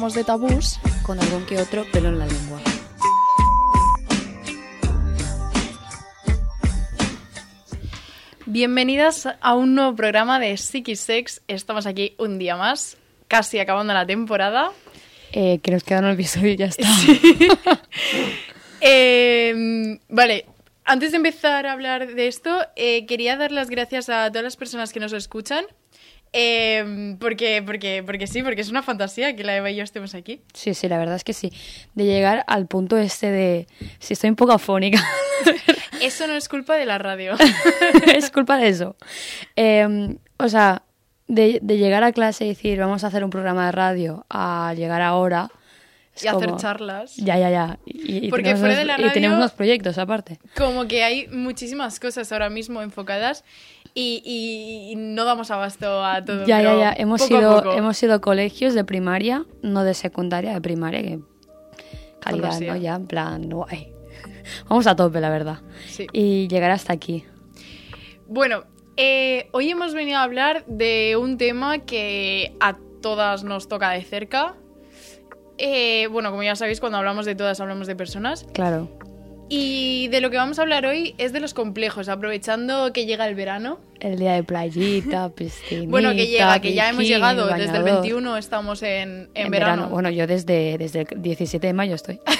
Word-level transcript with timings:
Hablamos 0.00 0.14
de 0.14 0.24
tabús 0.24 0.80
con 1.02 1.20
algún 1.20 1.44
que 1.44 1.58
otro 1.58 1.84
pelo 1.92 2.08
en 2.08 2.18
la 2.18 2.24
lengua. 2.24 2.58
Bienvenidas 8.46 9.28
a 9.42 9.54
un 9.54 9.74
nuevo 9.74 9.94
programa 9.94 10.40
de 10.40 10.56
Sex. 10.56 11.42
Estamos 11.48 11.84
aquí 11.84 12.14
un 12.16 12.38
día 12.38 12.56
más, 12.56 12.96
casi 13.28 13.58
acabando 13.58 13.92
la 13.92 14.06
temporada. 14.06 14.72
Eh, 15.32 15.58
que 15.62 15.70
nos 15.70 15.84
queda 15.84 15.98
un 15.98 16.06
episodio 16.06 16.52
y 16.52 16.56
ya 16.56 16.66
está. 16.66 16.88
Eh, 18.82 19.98
vale, 20.08 20.46
antes 20.86 21.10
de 21.10 21.18
empezar 21.18 21.66
a 21.66 21.72
hablar 21.72 22.14
de 22.14 22.28
esto, 22.28 22.66
eh, 22.76 23.04
quería 23.04 23.36
dar 23.36 23.52
las 23.52 23.68
gracias 23.68 24.08
a 24.08 24.26
todas 24.30 24.42
las 24.42 24.56
personas 24.56 24.94
que 24.94 25.00
nos 25.00 25.12
escuchan. 25.12 25.66
Eh, 26.32 27.16
porque, 27.18 27.62
porque, 27.64 28.02
porque 28.04 28.26
sí, 28.26 28.42
porque 28.42 28.60
es 28.60 28.70
una 28.70 28.82
fantasía 28.82 29.34
que 29.34 29.44
la 29.44 29.56
Eva 29.56 29.70
y 29.70 29.76
yo 29.76 29.84
estemos 29.84 30.14
aquí. 30.14 30.42
Sí, 30.54 30.74
sí, 30.74 30.88
la 30.88 30.98
verdad 30.98 31.16
es 31.16 31.24
que 31.24 31.32
sí. 31.32 31.52
De 31.94 32.04
llegar 32.04 32.44
al 32.46 32.66
punto 32.66 32.96
este 32.98 33.30
de 33.30 33.66
si 33.98 34.14
estoy 34.14 34.30
un 34.30 34.36
poco 34.36 34.52
afónica. 34.52 35.04
Eso 36.00 36.26
no 36.26 36.34
es 36.34 36.48
culpa 36.48 36.76
de 36.76 36.86
la 36.86 36.98
radio. 36.98 37.34
es 38.14 38.30
culpa 38.30 38.56
de 38.56 38.68
eso. 38.68 38.96
Eh, 39.54 40.16
o 40.38 40.48
sea, 40.48 40.82
de, 41.26 41.58
de 41.60 41.76
llegar 41.76 42.04
a 42.04 42.12
clase 42.12 42.46
y 42.46 42.48
decir 42.48 42.78
vamos 42.78 43.04
a 43.04 43.08
hacer 43.08 43.22
un 43.22 43.28
programa 43.28 43.66
de 43.66 43.72
radio 43.72 44.24
a 44.30 44.72
llegar 44.74 45.02
ahora. 45.02 45.50
Y 46.24 46.28
hacer 46.28 46.56
charlas. 46.56 47.16
Ya, 47.16 47.38
ya, 47.38 47.50
ya. 47.50 47.78
Y, 47.86 48.26
y 48.26 48.30
Porque 48.30 48.44
tenemos 48.54 48.60
fuera 48.60 48.76
de 48.78 48.84
la 48.84 48.94
y 48.94 48.96
tenemos 49.12 49.34
radio- 49.34 49.36
unos 49.36 49.52
proyectos 49.52 49.98
aparte. 49.98 50.38
Como 50.56 50.86
que 50.86 51.02
hay 51.04 51.28
muchísimas 51.28 51.98
cosas 52.00 52.30
ahora 52.32 52.50
mismo 52.50 52.82
enfocadas 52.82 53.44
y, 53.94 54.22
y- 54.24 54.92
y 54.92 54.96
no 54.96 55.24
damos 55.24 55.50
abasto 55.50 56.04
a 56.04 56.24
todo. 56.24 56.46
Ya, 56.46 56.60
ya, 56.62 56.76
ya. 56.76 56.94
Hemos 56.96 57.22
poco 57.22 57.36
a 57.36 57.40
ido, 57.40 57.62
poco. 57.62 57.72
hemos 57.76 58.02
ido 58.02 58.14
a 58.14 58.20
colegios 58.20 58.74
de 58.74 58.84
primaria, 58.84 59.44
no 59.62 59.84
de 59.84 59.94
secundaria, 59.94 60.52
de 60.54 60.60
primaria, 60.60 61.02
que 61.02 61.18
calidad, 62.20 62.50
Fantasía. 62.50 62.74
¿no? 62.74 62.80
Ya, 62.80 62.94
en 62.94 63.06
plan, 63.06 63.48
guay. 63.50 63.92
Vamos 64.68 64.86
a 64.86 64.94
tope, 64.96 65.20
la 65.20 65.30
verdad. 65.30 65.58
Sí. 65.88 66.06
Y 66.12 66.48
llegar 66.48 66.70
hasta 66.70 66.92
aquí. 66.92 67.24
Bueno, 68.26 68.64
eh, 68.96 69.48
hoy 69.52 69.70
hemos 69.70 69.94
venido 69.94 70.18
a 70.18 70.22
hablar 70.22 70.64
de 70.66 71.16
un 71.16 71.38
tema 71.38 71.78
que 71.78 72.54
a 72.60 72.76
todas 73.02 73.44
nos 73.44 73.66
toca 73.68 73.90
de 73.90 74.02
cerca. 74.04 74.54
Eh, 75.62 76.08
bueno, 76.10 76.30
como 76.30 76.42
ya 76.42 76.56
sabéis, 76.56 76.80
cuando 76.80 76.96
hablamos 76.98 77.26
de 77.26 77.34
todas 77.34 77.60
hablamos 77.60 77.86
de 77.86 77.94
personas. 77.94 78.46
Claro. 78.54 78.88
Y 79.52 80.08
de 80.08 80.20
lo 80.20 80.30
que 80.30 80.36
vamos 80.36 80.58
a 80.58 80.62
hablar 80.62 80.86
hoy 80.86 81.14
es 81.18 81.32
de 81.32 81.40
los 81.40 81.54
complejos, 81.54 82.08
aprovechando 82.08 82.92
que 82.92 83.04
llega 83.04 83.28
el 83.28 83.34
verano. 83.34 83.80
El 83.98 84.18
día 84.18 84.32
de 84.32 84.42
playita, 84.42 85.28
piscina. 85.34 85.90
Bueno, 85.90 86.12
que 86.12 86.28
llega, 86.28 86.60
que 86.60 86.72
ya 86.72 86.88
hemos 86.88 87.04
llegado, 87.04 87.46
desde 87.48 87.76
el 87.76 87.82
21 87.82 88.36
estamos 88.38 88.82
en, 88.82 89.28
en, 89.34 89.50
verano. 89.50 89.88
Bueno, 89.90 90.08
yo 90.08 90.26
desde, 90.26 90.78
desde 90.78 91.00
el 91.00 91.20
17 91.20 91.66
de 91.66 91.72
mayo 91.72 91.94
estoy. 91.94 92.20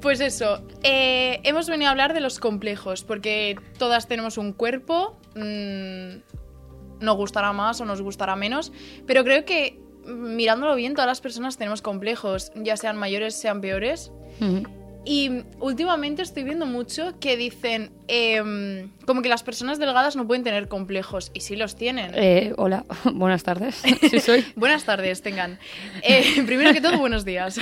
Pues 0.00 0.20
eso, 0.20 0.62
eh, 0.84 1.40
hemos 1.42 1.68
venido 1.68 1.88
a 1.88 1.90
hablar 1.90 2.14
de 2.14 2.20
los 2.20 2.38
complejos, 2.38 3.02
porque 3.02 3.56
todas 3.76 4.06
tenemos 4.06 4.38
un 4.38 4.52
cuerpo, 4.52 5.18
mm, 5.34 7.04
nos 7.04 7.16
gustará 7.16 7.52
más 7.52 7.80
o 7.80 7.84
nos 7.84 8.00
gustará 8.00 8.36
menos, 8.36 8.72
pero 9.06 9.24
creo 9.24 9.44
que 9.44 9.80
mirándolo 10.10 10.74
bien, 10.74 10.94
todas 10.94 11.08
las 11.08 11.20
personas 11.20 11.56
tenemos 11.56 11.82
complejos, 11.82 12.52
ya 12.56 12.76
sean 12.76 12.96
mayores, 12.96 13.34
sean 13.34 13.60
peores. 13.60 14.12
Ujú. 14.40 14.62
Y 15.04 15.44
últimamente 15.60 16.20
estoy 16.20 16.44
viendo 16.44 16.66
mucho 16.66 17.18
que 17.20 17.38
dicen 17.38 17.90
em, 18.06 18.90
como 19.06 19.22
que 19.22 19.30
las 19.30 19.42
personas 19.42 19.78
delgadas 19.78 20.14
no 20.14 20.26
pueden 20.26 20.44
tener 20.44 20.68
complejos, 20.68 21.30
y 21.32 21.40
sí 21.40 21.56
los 21.56 21.74
tienen. 21.74 22.10
Eh, 22.14 22.52
hola, 22.58 22.84
buenas 23.14 23.42
tardes. 23.42 23.82
Sí 24.10 24.20
soy. 24.20 24.44
Buenas 24.56 24.84
tardes, 24.84 25.22
tengan. 25.22 25.58
Eh, 26.02 26.42
primero 26.46 26.72
que 26.74 26.80
todo, 26.80 26.98
buenos 26.98 27.24
días. 27.24 27.58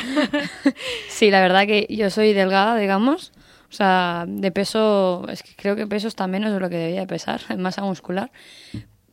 Sí, 1.08 1.30
la 1.30 1.40
verdad 1.40 1.66
que 1.66 1.86
yo 1.88 2.10
soy 2.10 2.32
delgada, 2.32 2.76
digamos. 2.76 3.32
O 3.70 3.72
sea, 3.72 4.24
de 4.26 4.50
peso, 4.50 5.26
es 5.28 5.42
que 5.42 5.54
creo 5.54 5.76
que 5.76 5.86
peso 5.86 6.08
está 6.08 6.26
menos 6.26 6.52
de 6.52 6.58
lo 6.58 6.70
que 6.70 6.76
debía 6.76 7.00
de 7.00 7.06
pesar, 7.06 7.40
en 7.50 7.60
masa 7.60 7.82
muscular. 7.82 8.32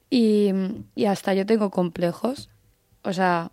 Y, 0.10 0.52
y 0.96 1.06
hasta 1.06 1.34
yo 1.34 1.46
tengo 1.46 1.70
complejos. 1.72 2.50
O 3.06 3.14
sea, 3.14 3.52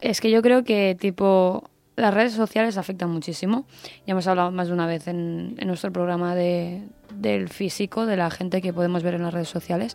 es 0.00 0.20
que 0.20 0.30
yo 0.30 0.42
creo 0.42 0.64
que 0.64 0.96
tipo 0.98 1.70
las 1.96 2.14
redes 2.14 2.32
sociales 2.32 2.78
afectan 2.78 3.10
muchísimo. 3.10 3.66
Ya 4.06 4.12
hemos 4.12 4.26
hablado 4.26 4.50
más 4.50 4.68
de 4.68 4.74
una 4.74 4.86
vez 4.86 5.06
en, 5.06 5.54
en 5.58 5.68
nuestro 5.68 5.92
programa 5.92 6.34
de, 6.34 6.82
del 7.14 7.48
físico, 7.48 8.06
de 8.06 8.16
la 8.16 8.30
gente 8.30 8.62
que 8.62 8.72
podemos 8.72 9.02
ver 9.02 9.14
en 9.14 9.22
las 9.22 9.34
redes 9.34 9.48
sociales. 9.48 9.94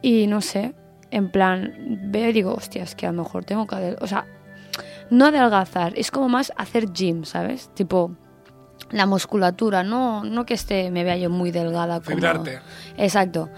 Y 0.00 0.26
no 0.26 0.40
sé, 0.40 0.74
en 1.10 1.30
plan, 1.30 1.74
veo 2.10 2.30
y 2.30 2.32
digo, 2.32 2.54
hostia, 2.54 2.82
es 2.82 2.94
que 2.94 3.06
a 3.06 3.12
lo 3.12 3.22
mejor 3.22 3.44
tengo 3.44 3.66
que... 3.66 3.96
O 4.00 4.06
sea, 4.06 4.26
no 5.10 5.26
adelgazar, 5.26 5.92
es 5.96 6.10
como 6.10 6.28
más 6.30 6.52
hacer 6.56 6.90
gym, 6.92 7.24
¿sabes? 7.24 7.68
Tipo, 7.74 8.16
la 8.90 9.04
musculatura, 9.04 9.84
no, 9.84 10.24
no 10.24 10.46
que 10.46 10.54
esté, 10.54 10.90
me 10.90 11.04
vea 11.04 11.18
yo 11.18 11.28
muy 11.28 11.50
delgada 11.50 12.00
como... 12.00 12.12
Centrarte. 12.16 12.60
Exacto. 12.96 13.50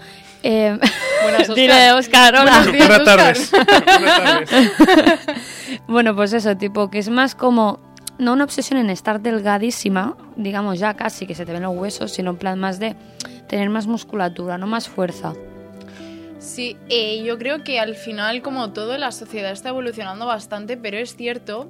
Eh, 0.43 0.77
Buenas, 1.25 1.41
Oscar. 1.41 1.55
Dile, 1.55 1.91
Oscar, 1.93 2.35
hola. 2.35 2.63
Días, 2.63 2.87
Buenas 2.87 2.99
Oscar. 2.99 3.17
tardes. 3.17 3.51
Buenas 3.99 4.45
tardes. 4.45 5.19
Bueno, 5.87 6.15
pues 6.15 6.33
eso, 6.33 6.55
tipo, 6.55 6.89
que 6.89 6.99
es 6.99 7.09
más 7.09 7.35
como, 7.35 7.79
no 8.17 8.33
una 8.33 8.43
obsesión 8.43 8.79
en 8.79 8.89
estar 8.89 9.21
delgadísima, 9.21 10.15
digamos 10.35 10.79
ya 10.79 10.93
casi 10.95 11.27
que 11.27 11.35
se 11.35 11.45
te 11.45 11.51
ven 11.51 11.63
los 11.63 11.75
huesos, 11.75 12.11
sino 12.11 12.31
en 12.31 12.37
plan 12.37 12.59
más 12.59 12.79
de 12.79 12.95
tener 13.47 13.69
más 13.69 13.85
musculatura, 13.85 14.57
no 14.57 14.67
más 14.67 14.87
fuerza. 14.87 15.33
Sí, 16.39 16.77
eh, 16.89 17.23
yo 17.23 17.37
creo 17.37 17.63
que 17.63 17.79
al 17.79 17.95
final, 17.95 18.41
como 18.41 18.71
todo, 18.71 18.97
la 18.97 19.11
sociedad 19.11 19.51
está 19.51 19.69
evolucionando 19.69 20.25
bastante, 20.25 20.77
pero 20.77 20.97
es 20.97 21.15
cierto 21.15 21.69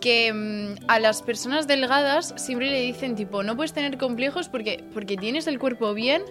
que 0.00 0.32
mm, 0.32 0.84
a 0.88 1.00
las 1.00 1.22
personas 1.22 1.66
delgadas 1.66 2.34
siempre 2.36 2.70
le 2.70 2.80
dicen 2.80 3.16
tipo, 3.16 3.42
no 3.42 3.56
puedes 3.56 3.72
tener 3.72 3.96
complejos 3.98 4.48
porque, 4.48 4.84
porque 4.92 5.16
tienes 5.16 5.46
el 5.46 5.58
cuerpo 5.58 5.94
bien, 5.94 6.22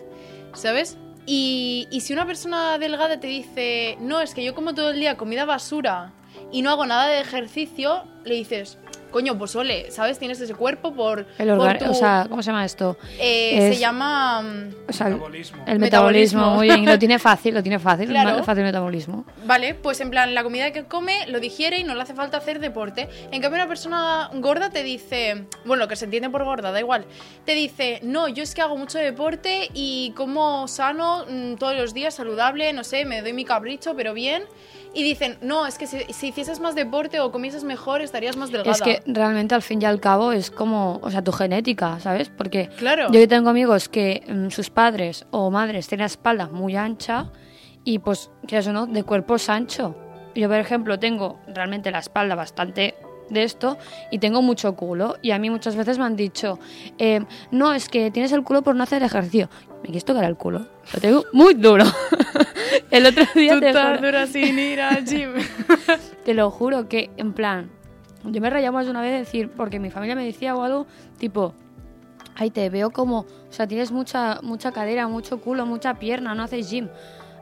¿sabes? 0.53 0.97
Y, 1.25 1.87
y 1.91 2.01
si 2.01 2.13
una 2.13 2.25
persona 2.25 2.77
delgada 2.77 3.19
te 3.19 3.27
dice, 3.27 3.97
no, 3.99 4.21
es 4.21 4.33
que 4.33 4.43
yo 4.43 4.53
como 4.53 4.73
todo 4.73 4.91
el 4.91 4.99
día 4.99 5.17
comida 5.17 5.45
basura 5.45 6.13
y 6.51 6.61
no 6.61 6.71
hago 6.71 6.85
nada 6.85 7.07
de 7.07 7.21
ejercicio, 7.21 8.03
le 8.25 8.35
dices, 8.35 8.77
coño, 9.13 9.37
pues 9.37 9.55
ole, 9.55 9.89
¿sabes? 9.91 10.19
Tienes 10.19 10.41
ese 10.41 10.53
cuerpo 10.55 10.93
por... 10.93 11.25
El 11.37 11.47
por 11.55 11.59
orga- 11.59 11.79
tu- 11.79 11.91
O 11.91 11.93
sea, 11.93 12.25
¿cómo 12.27 12.43
se 12.43 12.47
llama 12.47 12.65
esto? 12.65 12.97
eh, 13.19 13.69
es- 13.69 13.75
Se 13.75 13.79
llama... 13.79 14.41
mm, 14.41 14.75
O 14.89 14.91
sea, 14.93 15.07
el, 15.07 15.13
Metabolismo. 15.13 15.63
el 15.65 15.79
Metabolismo. 15.79 15.79
metabolismo, 15.79 16.49
muy 16.55 16.67
bien, 16.67 16.85
lo 16.85 16.99
tiene 16.99 17.19
fácil, 17.19 17.53
lo 17.53 17.61
tiene 17.63 17.79
fácil, 17.79 18.09
Claro. 18.09 18.37
ma- 18.39 18.43
fácil 18.43 18.63
metabolismo. 18.63 19.23
Vale, 19.45 19.75
pues 19.75 20.01
en 20.01 20.09
plan, 20.09 20.33
la 20.33 20.43
comida 20.43 20.71
que 20.71 20.83
come 20.85 21.25
lo 21.27 21.39
digiere 21.39 21.77
y 21.79 21.83
no 21.85 21.95
le 21.95 22.01
hace 22.01 22.13
falta 22.13 22.37
hacer 22.37 22.59
deporte. 22.59 23.07
En 23.31 23.41
cambio, 23.41 23.59
una 23.61 23.67
persona 23.69 24.29
gorda 24.33 24.69
te 24.71 24.83
dice, 24.83 25.45
bueno, 25.63 25.83
lo 25.83 25.87
que 25.87 25.95
se 25.95 26.05
entiende 26.05 26.29
por 26.29 26.43
gorda, 26.43 26.71
da 26.71 26.79
igual, 26.79 27.05
te 27.45 27.53
dice, 27.53 27.99
no, 28.03 28.27
yo 28.27 28.43
es 28.43 28.53
que 28.55 28.61
hago 28.61 28.75
mucho 28.75 28.97
deporte 28.97 29.69
y 29.73 30.11
como 30.15 30.67
sano 30.67 31.25
mm, 31.29 31.53
todos 31.55 31.75
los 31.77 31.93
días, 31.93 32.15
saludable, 32.15 32.73
no 32.73 32.83
sé, 32.83 33.05
me 33.05 33.21
doy 33.21 33.33
mi 33.33 33.45
capricho, 33.45 33.93
pero 33.95 34.13
bien. 34.13 34.43
Y 34.95 35.01
dicen, 35.03 35.37
no, 35.41 35.65
es 35.65 35.77
que 35.79 35.87
si, 35.87 36.01
si 36.13 36.27
hicieses 36.27 36.59
más 36.59 36.75
deporte 36.75 37.19
o 37.19 37.31
comieses 37.31 37.63
mejor, 37.63 38.01
estarías 38.01 38.37
más 38.37 38.51
delgada. 38.51 38.71
Es 38.71 38.81
que 38.81 39.01
realmente 39.07 39.55
al 39.55 39.63
fin 39.63 39.81
y 39.81 39.85
al 39.85 39.99
cabo 39.99 40.31
es 40.31 40.51
como, 40.51 40.99
o 41.01 41.09
sea, 41.09 41.23
tu 41.23 41.31
genética, 41.31 41.99
¿sabes? 41.99 42.29
Porque 42.29 42.69
Claro. 42.77 43.11
yo 43.11 43.27
tengo 43.27 43.49
amigos 43.49 43.89
que 43.89 44.23
mm, 44.27 44.49
sus 44.49 44.69
padres 44.69 45.25
o 45.31 45.49
madres 45.49 45.87
tienen 45.87 46.03
la 46.03 46.07
espalda 46.07 46.47
muy 46.47 46.75
ancha 46.75 47.31
y 47.83 47.99
pues, 47.99 48.29
quieras 48.47 48.67
o 48.67 48.73
no, 48.73 48.85
de 48.85 49.03
cuerpo 49.03 49.35
ancho. 49.47 49.95
Yo, 50.35 50.47
por 50.47 50.57
ejemplo, 50.57 50.99
tengo 50.99 51.39
realmente 51.47 51.89
la 51.91 51.99
espalda 51.99 52.35
bastante 52.35 52.95
de 53.29 53.43
esto 53.43 53.77
y 54.11 54.19
tengo 54.19 54.41
mucho 54.41 54.75
culo 54.75 55.17
y 55.21 55.31
a 55.31 55.39
mí 55.39 55.49
muchas 55.49 55.75
veces 55.75 55.97
me 55.97 56.05
han 56.05 56.15
dicho, 56.15 56.59
eh, 56.99 57.21
no, 57.51 57.73
es 57.73 57.89
que 57.89 58.11
tienes 58.11 58.31
el 58.31 58.43
culo 58.43 58.61
por 58.61 58.75
no 58.75 58.83
hacer 58.83 59.01
ejercicio. 59.01 59.49
Me 59.77 59.87
quieres 59.87 60.05
tocar 60.05 60.23
el 60.23 60.35
culo. 60.37 60.67
Lo 60.93 60.99
tengo 61.01 61.23
muy 61.33 61.55
duro. 61.55 61.85
el 62.91 63.05
otro 63.05 63.25
día 63.35 63.53
Tú 63.53 63.59
te 63.59 63.67
estás 63.69 63.97
juro- 63.97 64.05
dura 64.07 64.27
sin 64.27 64.57
ir 64.59 64.81
al 64.81 65.05
gym. 65.05 65.31
te 66.25 66.33
lo 66.33 66.51
juro 66.51 66.87
que, 66.87 67.09
en 67.17 67.33
plan, 67.33 67.69
yo 68.23 68.41
me 68.41 68.49
rayaba 68.49 68.77
más 68.77 68.85
de 68.85 68.91
una 68.91 69.01
vez 69.01 69.19
decir, 69.19 69.49
porque 69.49 69.79
mi 69.79 69.89
familia 69.89 70.15
me 70.15 70.25
decía 70.25 70.55
o 70.55 70.63
algo, 70.63 70.87
tipo, 71.17 71.53
Ay, 72.35 72.49
te 72.49 72.67
veo 72.69 72.89
como, 72.89 73.19
o 73.19 73.51
sea, 73.51 73.67
tienes 73.67 73.91
mucha, 73.91 74.39
mucha 74.41 74.71
cadera, 74.71 75.07
mucho 75.07 75.39
culo, 75.39 75.65
mucha 75.65 75.95
pierna, 75.99 76.33
no 76.33 76.43
haces 76.43 76.67
gym. 76.69 76.87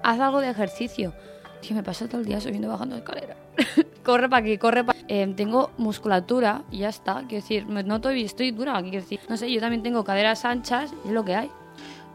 Haz 0.03 0.19
algo 0.19 0.41
de 0.41 0.49
ejercicio. 0.49 1.13
Tío, 1.61 1.75
me 1.75 1.83
paso 1.83 2.07
todo 2.07 2.19
el 2.19 2.27
día 2.27 2.41
subiendo 2.41 2.67
y 2.67 2.71
bajando 2.71 2.97
escalera. 2.97 3.37
corre 4.03 4.27
para 4.27 4.41
aquí, 4.41 4.57
corre 4.57 4.83
para 4.83 4.99
Tengo 5.35 5.71
musculatura 5.77 6.63
y 6.71 6.79
ya 6.79 6.89
está. 6.89 7.19
Quiero 7.27 7.35
decir, 7.41 7.67
me 7.67 7.83
noto 7.83 8.11
y 8.11 8.23
estoy 8.23 8.51
dura. 8.51 8.81
Quiero 8.81 8.97
decir, 8.97 9.19
no 9.29 9.37
sé, 9.37 9.49
yo 9.51 9.61
también 9.61 9.81
tengo 9.83 10.03
caderas 10.03 10.43
anchas, 10.43 10.91
es 11.05 11.11
lo 11.11 11.23
que 11.23 11.35
hay. 11.35 11.51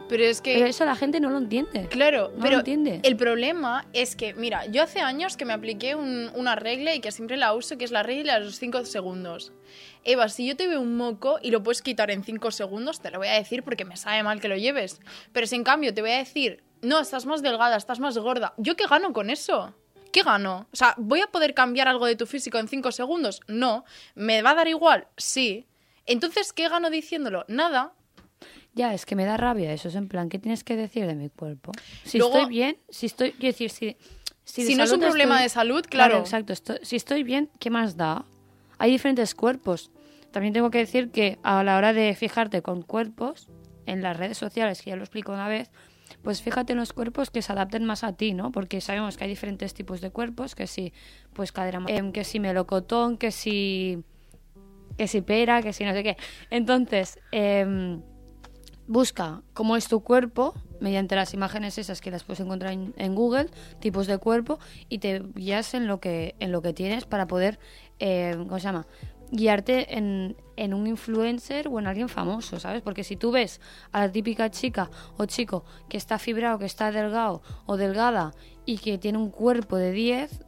Pero 0.09 0.23
es 0.25 0.41
que... 0.41 0.55
Pero 0.55 0.67
eso 0.67 0.85
la 0.85 0.95
gente 0.95 1.19
no 1.21 1.31
lo 1.31 1.39
entiende. 1.39 1.89
Claro, 1.89 2.29
No 2.31 2.37
lo 2.37 2.43
pero 2.43 2.59
entiende. 2.59 3.01
el 3.03 3.17
problema 3.17 3.87
es 3.93 4.15
que, 4.15 4.35
mira, 4.35 4.65
yo 4.67 4.83
hace 4.83 5.01
años 5.01 5.37
que 5.37 5.45
me 5.45 5.53
apliqué 5.53 5.95
un- 5.97 6.31
una 6.35 6.55
regla 6.55 6.95
y 6.95 7.01
que 7.01 7.11
siempre 7.11 7.37
la 7.37 7.53
uso, 7.55 7.77
que 7.77 7.85
es 7.85 7.91
la 7.91 8.03
regla 8.05 8.39
de 8.39 8.45
los 8.45 8.57
5 8.59 8.85
segundos. 8.85 9.53
Eva, 10.05 10.29
si 10.29 10.47
yo 10.47 10.57
te 10.57 10.69
veo 10.69 10.81
un 10.81 10.97
moco 10.97 11.39
y 11.43 11.51
lo 11.51 11.63
puedes 11.63 11.83
quitar 11.83 12.11
en 12.13 12.23
5 12.23 12.53
segundos, 12.53 13.01
te 13.01 13.11
lo 13.11 13.19
voy 13.19 13.29
a 13.29 13.33
decir 13.33 13.65
porque 13.65 13.85
me 13.85 13.97
sabe 13.97 14.23
mal 14.23 14.41
que 14.41 14.49
lo 14.49 14.57
lleves. 14.57 15.01
Pero 15.33 15.47
si 15.49 15.57
en 15.57 15.65
cambio 15.65 15.93
te 15.93 16.03
voy 16.03 16.13
a 16.13 16.19
decir, 16.19 16.63
no, 16.83 17.01
estás 17.01 17.27
más 17.27 17.43
delgada, 17.43 17.77
estás 17.77 17.99
más 17.99 18.17
gorda, 18.17 18.55
¿yo 18.59 18.77
qué 18.77 18.87
gano 18.87 19.13
con 19.13 19.29
eso? 19.31 19.75
¿Qué 20.13 20.23
gano? 20.23 20.69
O 20.73 20.77
sea, 20.77 20.95
¿voy 20.99 21.21
a 21.21 21.27
poder 21.27 21.53
cambiar 21.53 21.89
algo 21.89 22.07
de 22.07 22.15
tu 22.15 22.27
físico 22.27 22.59
en 22.59 22.69
5 22.69 22.93
segundos? 22.93 23.41
No. 23.49 23.85
¿Me 24.15 24.41
va 24.43 24.51
a 24.51 24.55
dar 24.55 24.69
igual? 24.69 25.09
Sí. 25.17 25.67
Entonces, 26.07 26.53
¿qué 26.53 26.69
gano 26.69 26.89
diciéndolo? 26.91 27.45
Nada. 27.49 27.93
Ya, 28.77 28.93
es 28.95 29.07
que 29.07 29.17
me 29.17 29.25
da 29.25 29.37
rabia 29.39 29.73
eso. 29.73 29.89
Es 29.89 29.95
en 29.97 30.07
plan, 30.07 30.29
¿qué 30.29 30.39
tienes 30.39 30.63
que 30.63 30.77
decir 30.77 31.07
de 31.07 31.15
mi 31.17 31.31
cuerpo? 31.31 31.73
Si 32.05 32.19
Luego- 32.19 32.37
estoy 32.37 32.51
bien, 32.51 32.77
si 32.91 33.07
estoy. 33.07 33.33
Quiero 33.33 33.47
decir, 33.49 33.71
si. 33.71 33.97
Si, 34.45 34.77
no 34.77 34.85
es 34.85 34.93
un 34.93 35.01
problema 35.01 35.37
estoy- 35.37 35.43
de 35.45 35.49
salud, 35.49 35.85
claro. 35.89 36.19
exacto. 36.21 36.53
estoy- 36.53 36.79
si 36.83 36.95
estoy 36.95 37.25
bien, 37.25 37.51
¿qué 37.59 37.71
más 37.71 37.97
da? 37.97 38.25
Hay 38.79 38.93
diferentes 38.93 39.35
cuerpos. 39.35 39.91
También 40.31 40.53
tengo 40.55 40.71
que 40.71 40.79
decir 40.79 41.11
que 41.11 41.39
a 41.43 41.65
la 41.65 41.77
hora 41.79 41.93
de 41.93 42.15
fijarte 42.15 42.63
con 42.63 42.83
cuerpos 42.83 43.49
en 43.87 44.03
las 44.03 44.17
redes 44.17 44.37
sociales, 44.39 44.83
que 44.83 44.91
ya 44.91 44.97
lo 44.97 45.03
explico 45.03 45.33
una 45.33 45.49
vez, 45.49 45.71
pues 46.23 46.43
fíjate 46.43 46.75
en 46.75 46.79
los 46.79 46.93
cuerpos 46.93 47.31
que 47.31 47.41
se 47.43 47.51
adapten 47.53 47.85
más 47.87 48.05
a 48.05 48.13
ti, 48.13 48.35
¿no? 48.35 48.53
Porque 48.53 48.81
sabemos 48.81 49.17
que 49.17 49.25
hay 49.25 49.31
diferentes 49.31 49.73
tipos 49.75 50.01
de 50.01 50.11
cuerpos, 50.11 50.55
que 50.55 50.67
si, 50.67 50.93
pues 51.33 51.51
cadera, 51.51 51.81
em, 51.89 52.13
que 52.13 52.23
si 52.23 52.39
melocotón, 52.39 53.17
que 53.17 53.31
si, 53.33 54.05
que 54.99 55.09
si 55.09 55.23
pera, 55.23 55.63
que 55.63 55.73
si 55.73 55.85
no 55.85 55.93
sé 55.93 56.03
qué. 56.05 56.17
Entonces, 56.51 57.19
em, 57.33 58.03
busca 58.87 59.43
cómo 59.53 59.77
es 59.77 59.89
tu 59.89 60.01
cuerpo 60.01 60.55
mediante 60.81 61.17
las 61.17 61.35
imágenes 61.35 61.79
esas 61.79 62.01
que 62.01 62.11
las 62.11 62.25
puedes 62.25 62.41
encontrar 62.41 62.73
en, 62.73 62.95
en 62.97 63.15
Google, 63.15 63.49
tipos 63.81 64.07
de 64.07 64.19
cuerpo, 64.19 64.59
y 64.89 64.99
te 64.99 65.23
guías 65.35 65.75
en 65.75 65.87
lo 65.87 66.01
que, 66.01 66.35
en 66.41 66.53
lo 66.53 66.63
que 66.63 66.73
tienes 66.73 67.05
para 67.05 67.27
poder, 67.27 67.59
eh, 67.99 68.35
¿cómo 68.37 68.59
se 68.59 68.65
llama? 68.65 68.87
Guiarte 69.31 69.97
en, 69.97 70.37
en 70.57 70.73
un 70.73 70.87
influencer 70.87 71.69
o 71.69 71.79
en 71.79 71.87
alguien 71.87 72.09
famoso, 72.09 72.61
¿sabes? 72.61 72.83
Porque 72.83 73.03
si 73.03 73.17
tú 73.17 73.33
ves 73.33 73.61
a 73.91 74.01
la 74.01 74.13
típica 74.13 74.51
chica 74.51 74.91
o 75.17 75.25
chico 75.27 75.65
que 75.89 75.97
está 75.97 76.19
fibrado, 76.19 76.59
que 76.59 76.67
está 76.67 76.93
delgado 76.93 77.43
o 77.67 77.77
delgada 77.77 78.33
y 78.65 78.79
que 78.79 78.99
tiene 78.99 79.19
un 79.19 79.31
cuerpo 79.31 79.77
de 79.77 79.91
10, 79.91 80.45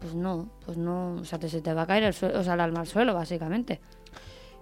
pues 0.00 0.14
no, 0.14 0.50
pues 0.64 0.78
no, 0.78 1.16
o 1.16 1.24
sea, 1.24 1.38
te, 1.38 1.48
se 1.48 1.60
te 1.60 1.74
va 1.74 1.82
a 1.82 1.86
caer 1.86 2.04
el, 2.04 2.14
suelo, 2.14 2.40
o 2.40 2.44
sea, 2.44 2.54
el 2.54 2.60
alma 2.60 2.80
al 2.80 2.86
suelo, 2.86 3.14
básicamente. 3.14 3.80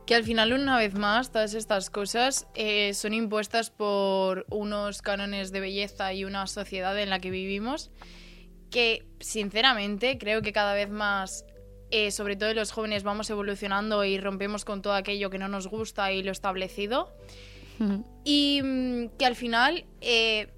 Que 0.06 0.14
al 0.14 0.24
final, 0.24 0.52
una 0.52 0.76
vez 0.76 0.94
más, 0.94 1.32
todas 1.32 1.54
estas 1.54 1.88
cosas 1.88 2.46
eh, 2.54 2.92
son 2.92 3.14
impuestas 3.14 3.70
por 3.70 4.44
unos 4.50 5.00
cánones 5.00 5.50
de 5.50 5.60
belleza 5.60 6.12
y 6.12 6.24
una 6.24 6.46
sociedad 6.46 6.98
en 7.00 7.10
la 7.10 7.20
que 7.20 7.30
vivimos 7.30 7.90
que, 8.74 9.06
sinceramente, 9.20 10.18
creo 10.18 10.42
que 10.42 10.52
cada 10.52 10.74
vez 10.74 10.90
más, 10.90 11.46
eh, 11.92 12.10
sobre 12.10 12.34
todo 12.34 12.52
los 12.54 12.72
jóvenes, 12.72 13.04
vamos 13.04 13.30
evolucionando 13.30 14.04
y 14.04 14.18
rompemos 14.18 14.64
con 14.64 14.82
todo 14.82 14.94
aquello 14.94 15.30
que 15.30 15.38
no 15.38 15.46
nos 15.46 15.68
gusta 15.68 16.10
y 16.10 16.24
lo 16.24 16.32
establecido. 16.32 17.14
Y 18.24 18.60
mm, 18.64 19.10
que 19.16 19.26
al 19.26 19.36
final 19.36 19.84
eh, 20.00 20.52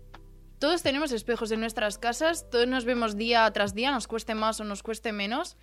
todos 0.58 0.82
tenemos 0.82 1.12
espejos 1.12 1.50
en 1.50 1.60
nuestras 1.60 1.99
casas, 1.99 2.49
todos 2.49 2.66
nos 2.66 2.87
vemos 2.87 3.19
día 3.19 3.50
tras 3.52 3.75
día, 3.75 3.90
nos 3.90 4.08
cueste 4.08 4.34
más 4.34 4.60
o 4.60 4.64
nos 4.64 4.82
cueste 4.82 5.12
menos. 5.12 5.58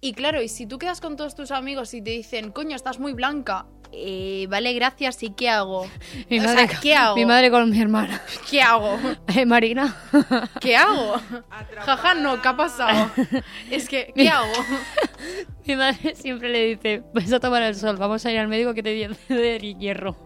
Y 0.00 0.12
claro, 0.12 0.40
y 0.40 0.48
si 0.48 0.66
tú 0.66 0.78
quedas 0.78 1.00
con 1.00 1.16
todos 1.16 1.34
tus 1.34 1.50
amigos 1.50 1.92
y 1.92 2.00
te 2.00 2.10
dicen, 2.10 2.52
coño, 2.52 2.76
estás 2.76 3.00
muy 3.00 3.14
blanca, 3.14 3.66
eh, 3.90 4.46
vale, 4.48 4.72
gracias, 4.74 5.22
¿y 5.24 5.30
qué 5.30 5.48
hago? 5.48 5.88
Mi 6.30 6.38
o 6.38 6.42
madre, 6.44 6.68
sea, 6.68 6.80
¿qué 6.80 6.94
hago? 6.94 7.16
Mi 7.16 7.26
madre 7.26 7.50
con 7.50 7.68
mi 7.68 7.80
hermana. 7.80 8.22
¿Qué 8.50 8.62
hago? 8.62 8.96
Eh, 9.34 9.44
Marina. 9.44 9.96
¿Qué 10.60 10.76
hago? 10.76 11.16
Jaja, 11.80 12.14
no, 12.14 12.40
¿qué 12.40 12.48
ha 12.48 12.56
pasado? 12.56 13.10
Es 13.70 13.88
que, 13.88 14.12
¿qué 14.14 14.28
hago? 14.28 14.52
mi 15.66 15.74
madre 15.74 16.14
siempre 16.14 16.48
le 16.48 16.64
dice, 16.76 17.02
vas 17.12 17.32
a 17.32 17.40
tomar 17.40 17.62
el 17.62 17.74
sol, 17.74 17.96
vamos 17.96 18.24
a 18.24 18.30
ir 18.30 18.38
al 18.38 18.48
médico 18.48 18.74
que 18.74 18.82
te 18.84 18.90
de 18.90 19.76
hierro. 19.78 20.16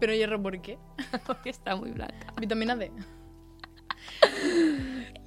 Pero 0.00 0.14
hierro, 0.14 0.42
¿por 0.42 0.60
qué? 0.62 0.78
Porque 1.26 1.50
está 1.50 1.76
muy 1.76 1.90
blanca. 1.90 2.32
Vitamina 2.40 2.74
D. 2.74 2.90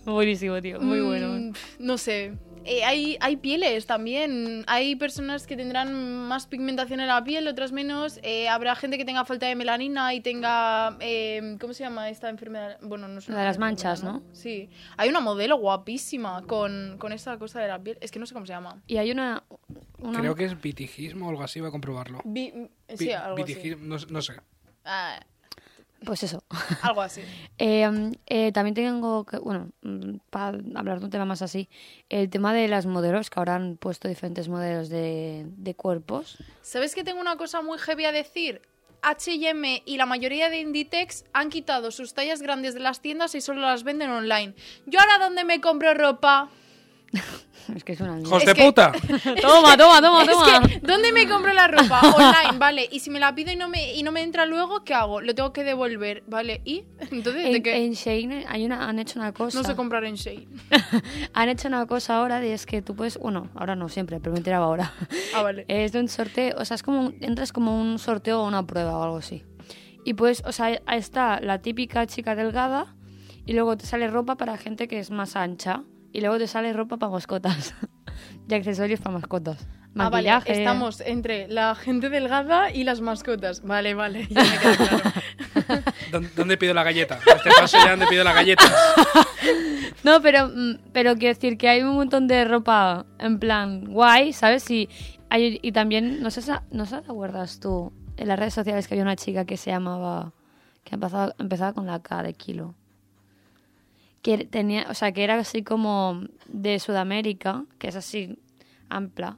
Buenísimo, 0.06 0.62
tío, 0.62 0.80
muy 0.80 1.02
bueno. 1.02 1.28
Mm, 1.28 1.54
no 1.80 1.98
sé. 1.98 2.38
Eh, 2.68 2.84
hay, 2.84 3.18
hay 3.22 3.38
pieles 3.38 3.86
también. 3.86 4.64
Hay 4.68 4.96
personas 4.98 5.48
que 5.48 5.56
tendrán 5.56 6.28
más 6.28 6.48
pigmentación 6.48 7.00
en 7.00 7.08
la 7.08 7.24
piel, 7.24 7.48
otras 7.48 7.72
menos. 7.72 8.20
Eh, 8.24 8.50
habrá 8.50 8.76
gente 8.76 8.98
que 8.98 9.06
tenga 9.06 9.24
falta 9.26 9.46
de 9.48 9.56
melanina 9.56 10.14
y 10.14 10.20
tenga. 10.22 10.98
eh, 11.00 11.56
¿Cómo 11.62 11.74
se 11.74 11.84
llama 11.84 12.10
esta 12.10 12.30
enfermedad? 12.30 12.78
Bueno, 12.82 13.08
no 13.08 13.22
sé. 13.22 13.32
La 13.32 13.40
de 13.40 13.46
las 13.46 13.58
manchas, 13.58 14.04
¿no? 14.04 14.22
Sí. 14.34 14.70
Hay 14.98 15.08
una 15.10 15.20
modelo 15.22 15.58
guapísima 15.58 16.44
con, 16.44 16.98
con 17.00 17.14
esa 17.14 17.38
cosa 17.38 17.62
de 17.62 17.68
la 17.70 17.80
piel. 17.80 17.98
Es 18.02 18.12
que 18.12 18.20
no 18.20 18.26
sé 18.26 18.34
cómo 18.34 18.46
se 18.46 18.52
llama. 18.54 18.82
Y 18.88 18.98
hay 18.98 19.12
una... 19.12 19.44
una- 20.00 20.20
Creo 20.20 20.36
que 20.36 20.46
es 20.46 20.60
vitigismo 20.62 21.28
o 21.28 21.30
algo 21.30 21.44
así, 21.44 21.60
voy 21.62 21.70
a 21.70 21.72
comprobarlo. 21.72 22.22
Vi- 22.26 22.52
sí, 22.90 23.06
Vi- 23.06 23.12
algo 23.14 23.42
así. 23.44 23.54
vitigismo, 23.54 23.86
no, 23.86 23.98
no 24.10 24.22
sé. 24.22 24.34
Ah, 24.84 25.20
Pues 26.06 26.24
eso. 26.24 26.44
algo 26.82 27.02
así. 27.02 27.22
Eh, 27.58 27.90
mm, 27.90 28.12
eh, 28.28 28.52
también 28.52 28.76
tengo 28.76 29.26
que, 29.26 29.38
bueno, 29.38 29.72
mm, 29.82 30.18
para 30.30 30.58
hablar 30.76 31.00
de 31.00 31.06
un 31.06 31.12
tema 31.12 31.26
más 31.26 31.42
así, 31.42 31.70
el 32.10 32.30
tema 32.30 32.54
de 32.54 32.68
las 32.68 32.86
modelos, 32.86 33.30
que 33.30 33.40
ahora 33.40 33.56
han 33.56 33.78
puesto 33.78 34.08
diferentes 34.08 34.48
modelos 34.48 34.90
de, 34.90 35.46
de 35.58 35.76
cuerpos. 35.76 36.38
¿Sabes 36.62 36.96
que 36.96 37.04
tengo 37.04 37.20
una 37.20 37.38
cosa 37.38 37.62
muy 37.62 37.78
heavy 37.78 38.06
a 38.06 38.12
decir? 38.12 38.62
H&M 39.02 39.84
y 39.86 39.98
la 39.98 40.06
mayoría 40.06 40.50
de 40.50 40.60
Inditex 40.60 41.26
han 41.34 41.50
quitado 41.50 41.92
sus 41.92 42.14
tallas 42.14 42.42
grandes 42.42 42.74
de 42.74 42.80
las 42.80 43.02
tiendas 43.02 43.36
y 43.36 43.42
solo 43.42 43.62
las 43.62 43.84
venden 43.84 44.10
online. 44.10 44.54
¿Yo 44.86 45.00
ahora 45.00 45.20
dónde 45.20 45.44
me 45.44 45.62
compro 45.62 45.94
ropa? 45.94 46.50
Es 47.76 47.84
que 47.84 47.92
es 47.92 48.00
una 48.00 48.18
¡Hijos 48.18 48.46
de 48.46 48.56
puta! 48.56 48.94
Toma, 49.42 49.76
toma, 49.78 50.02
toma, 50.02 50.26
toma. 50.26 50.62
Es 50.64 50.70
que, 50.80 50.80
¿dónde 50.88 51.12
me 51.12 51.28
compro 51.28 51.52
la 51.54 51.68
ropa? 51.68 52.00
Online, 52.16 52.58
vale. 52.58 52.88
Y 52.90 53.02
si 53.02 53.10
me 53.10 53.20
la 53.20 53.36
pido 53.36 53.52
y 53.52 53.58
no 53.58 53.68
me, 53.68 53.94
y 53.94 54.04
no 54.04 54.14
me 54.14 54.22
entra 54.22 54.46
luego, 54.46 54.86
¿qué 54.86 54.94
hago? 54.94 55.20
Lo 55.20 55.36
tengo 55.36 55.52
que 55.52 55.66
devolver, 55.66 56.24
¿vale? 56.28 56.62
¿Y? 56.64 56.86
Entonces, 57.12 57.44
¿de 57.44 57.56
En, 57.58 57.64
qué? 57.64 57.76
en 57.86 57.92
Shein 57.92 58.46
hay 58.48 58.64
una, 58.66 58.88
han 58.88 59.00
hecho 59.00 59.20
una 59.20 59.34
cosa. 59.34 59.60
No 59.60 59.66
sé 59.66 59.76
comprar 59.76 60.06
en 60.06 60.16
Shein. 60.16 60.48
han 61.34 61.50
hecho 61.50 61.68
una 61.68 61.86
cosa 61.88 62.16
ahora 62.20 62.46
y 62.46 62.52
es 62.52 62.66
que 62.66 62.82
tú 62.82 62.96
puedes, 62.96 63.18
bueno, 63.18 63.50
ahora 63.54 63.76
no 63.76 63.90
siempre, 63.90 64.22
pero 64.22 64.32
me 64.32 64.38
enteraba 64.38 64.66
ahora. 64.68 64.94
Ah, 65.36 65.42
vale. 65.42 65.66
es 65.68 65.92
de 65.92 66.00
un 66.00 66.08
sorteo, 66.08 66.56
o 66.58 66.64
sea, 66.64 66.76
es 66.76 66.84
como 66.84 67.02
un- 67.02 67.18
entras 67.20 67.52
como 67.52 67.82
un 67.82 68.00
sorteo 68.00 68.44
o 68.44 68.48
una 68.48 68.66
prueba 68.66 68.98
o 68.98 69.04
algo 69.04 69.18
así. 69.18 69.44
Y 70.06 70.14
pues, 70.14 70.42
o 70.46 70.54
sea, 70.54 70.68
ahí 70.68 70.98
está 71.00 71.42
la 71.42 71.62
típica 71.62 72.06
chica 72.08 72.34
delgada 72.34 72.96
y 73.46 73.52
luego 73.52 73.76
te 73.76 73.86
sale 73.86 74.08
ropa 74.08 74.36
para 74.38 74.56
gente 74.56 74.88
que 74.88 75.00
es 75.00 75.12
más 75.12 75.36
ancha 75.36 75.84
y 76.18 76.22
luego 76.22 76.40
te 76.40 76.48
sale 76.48 76.74
ropa 76.74 76.98
para 76.98 77.12
mascotas 77.12 77.76
y 78.50 78.54
accesorios 78.56 79.00
para 79.00 79.20
mascotas. 79.20 79.68
Ah, 79.96 80.10
vale. 80.10 80.30
Maquillaje. 80.30 80.58
Estamos 80.64 81.00
entre 81.02 81.48
la 81.48 81.76
gente 81.76 82.10
delgada 82.10 82.72
y 82.72 82.86
las 82.86 83.02
mascotas. 83.02 83.62
Vale, 83.62 83.94
vale. 83.94 84.28
Ya 84.32 84.42
me 84.42 84.58
queda 84.58 84.78
claro. 84.78 85.84
¿Dónde, 86.12 86.30
dónde 86.36 86.58
pido 86.58 86.74
la 86.74 86.82
galleta? 86.82 87.20
Este 87.24 87.52
paso 87.56 87.78
ya 87.78 87.92
donde 87.92 88.08
pido 88.08 88.24
la 88.24 88.34
galleta. 88.34 88.64
No, 90.04 90.22
pero, 90.22 90.48
mm, 90.48 90.78
pero 90.94 91.16
quiero 91.16 91.34
decir 91.34 91.58
que 91.58 91.68
hay 91.68 91.82
un 91.82 91.96
montón 91.96 92.28
de 92.28 92.46
ropa 92.46 93.06
en 93.20 93.40
plan 93.40 93.86
guay, 93.86 94.32
¿sabes? 94.32 94.70
Y, 94.70 94.88
hay, 95.30 95.60
y 95.62 95.72
también, 95.72 96.22
no 96.22 96.32
sé, 96.32 96.42
no 96.72 96.86
sé 96.86 96.98
si 96.98 97.02
te 97.02 97.12
acuerdas 97.12 97.60
tú, 97.60 97.92
en 98.16 98.28
las 98.28 98.40
redes 98.40 98.54
sociales 98.54 98.88
que 98.88 98.94
había 98.94 99.04
una 99.04 99.16
chica 99.16 99.46
que 99.46 99.58
se 99.58 99.72
llamaba, 99.72 100.34
que 100.84 100.96
empezaba, 100.96 101.34
empezaba 101.40 101.74
con 101.74 101.88
la 101.88 102.00
K 102.02 102.24
de 102.24 102.34
kilo. 102.34 102.76
Que 104.28 104.44
tenía, 104.44 104.88
o 104.90 104.94
sea, 104.94 105.14
que 105.14 105.24
era 105.24 105.40
así 105.40 105.64
como 105.64 106.20
de 106.48 106.80
Sudamérica, 106.80 107.64
que 107.80 107.88
es 107.88 107.96
así 107.96 108.38
amplia. 108.90 109.38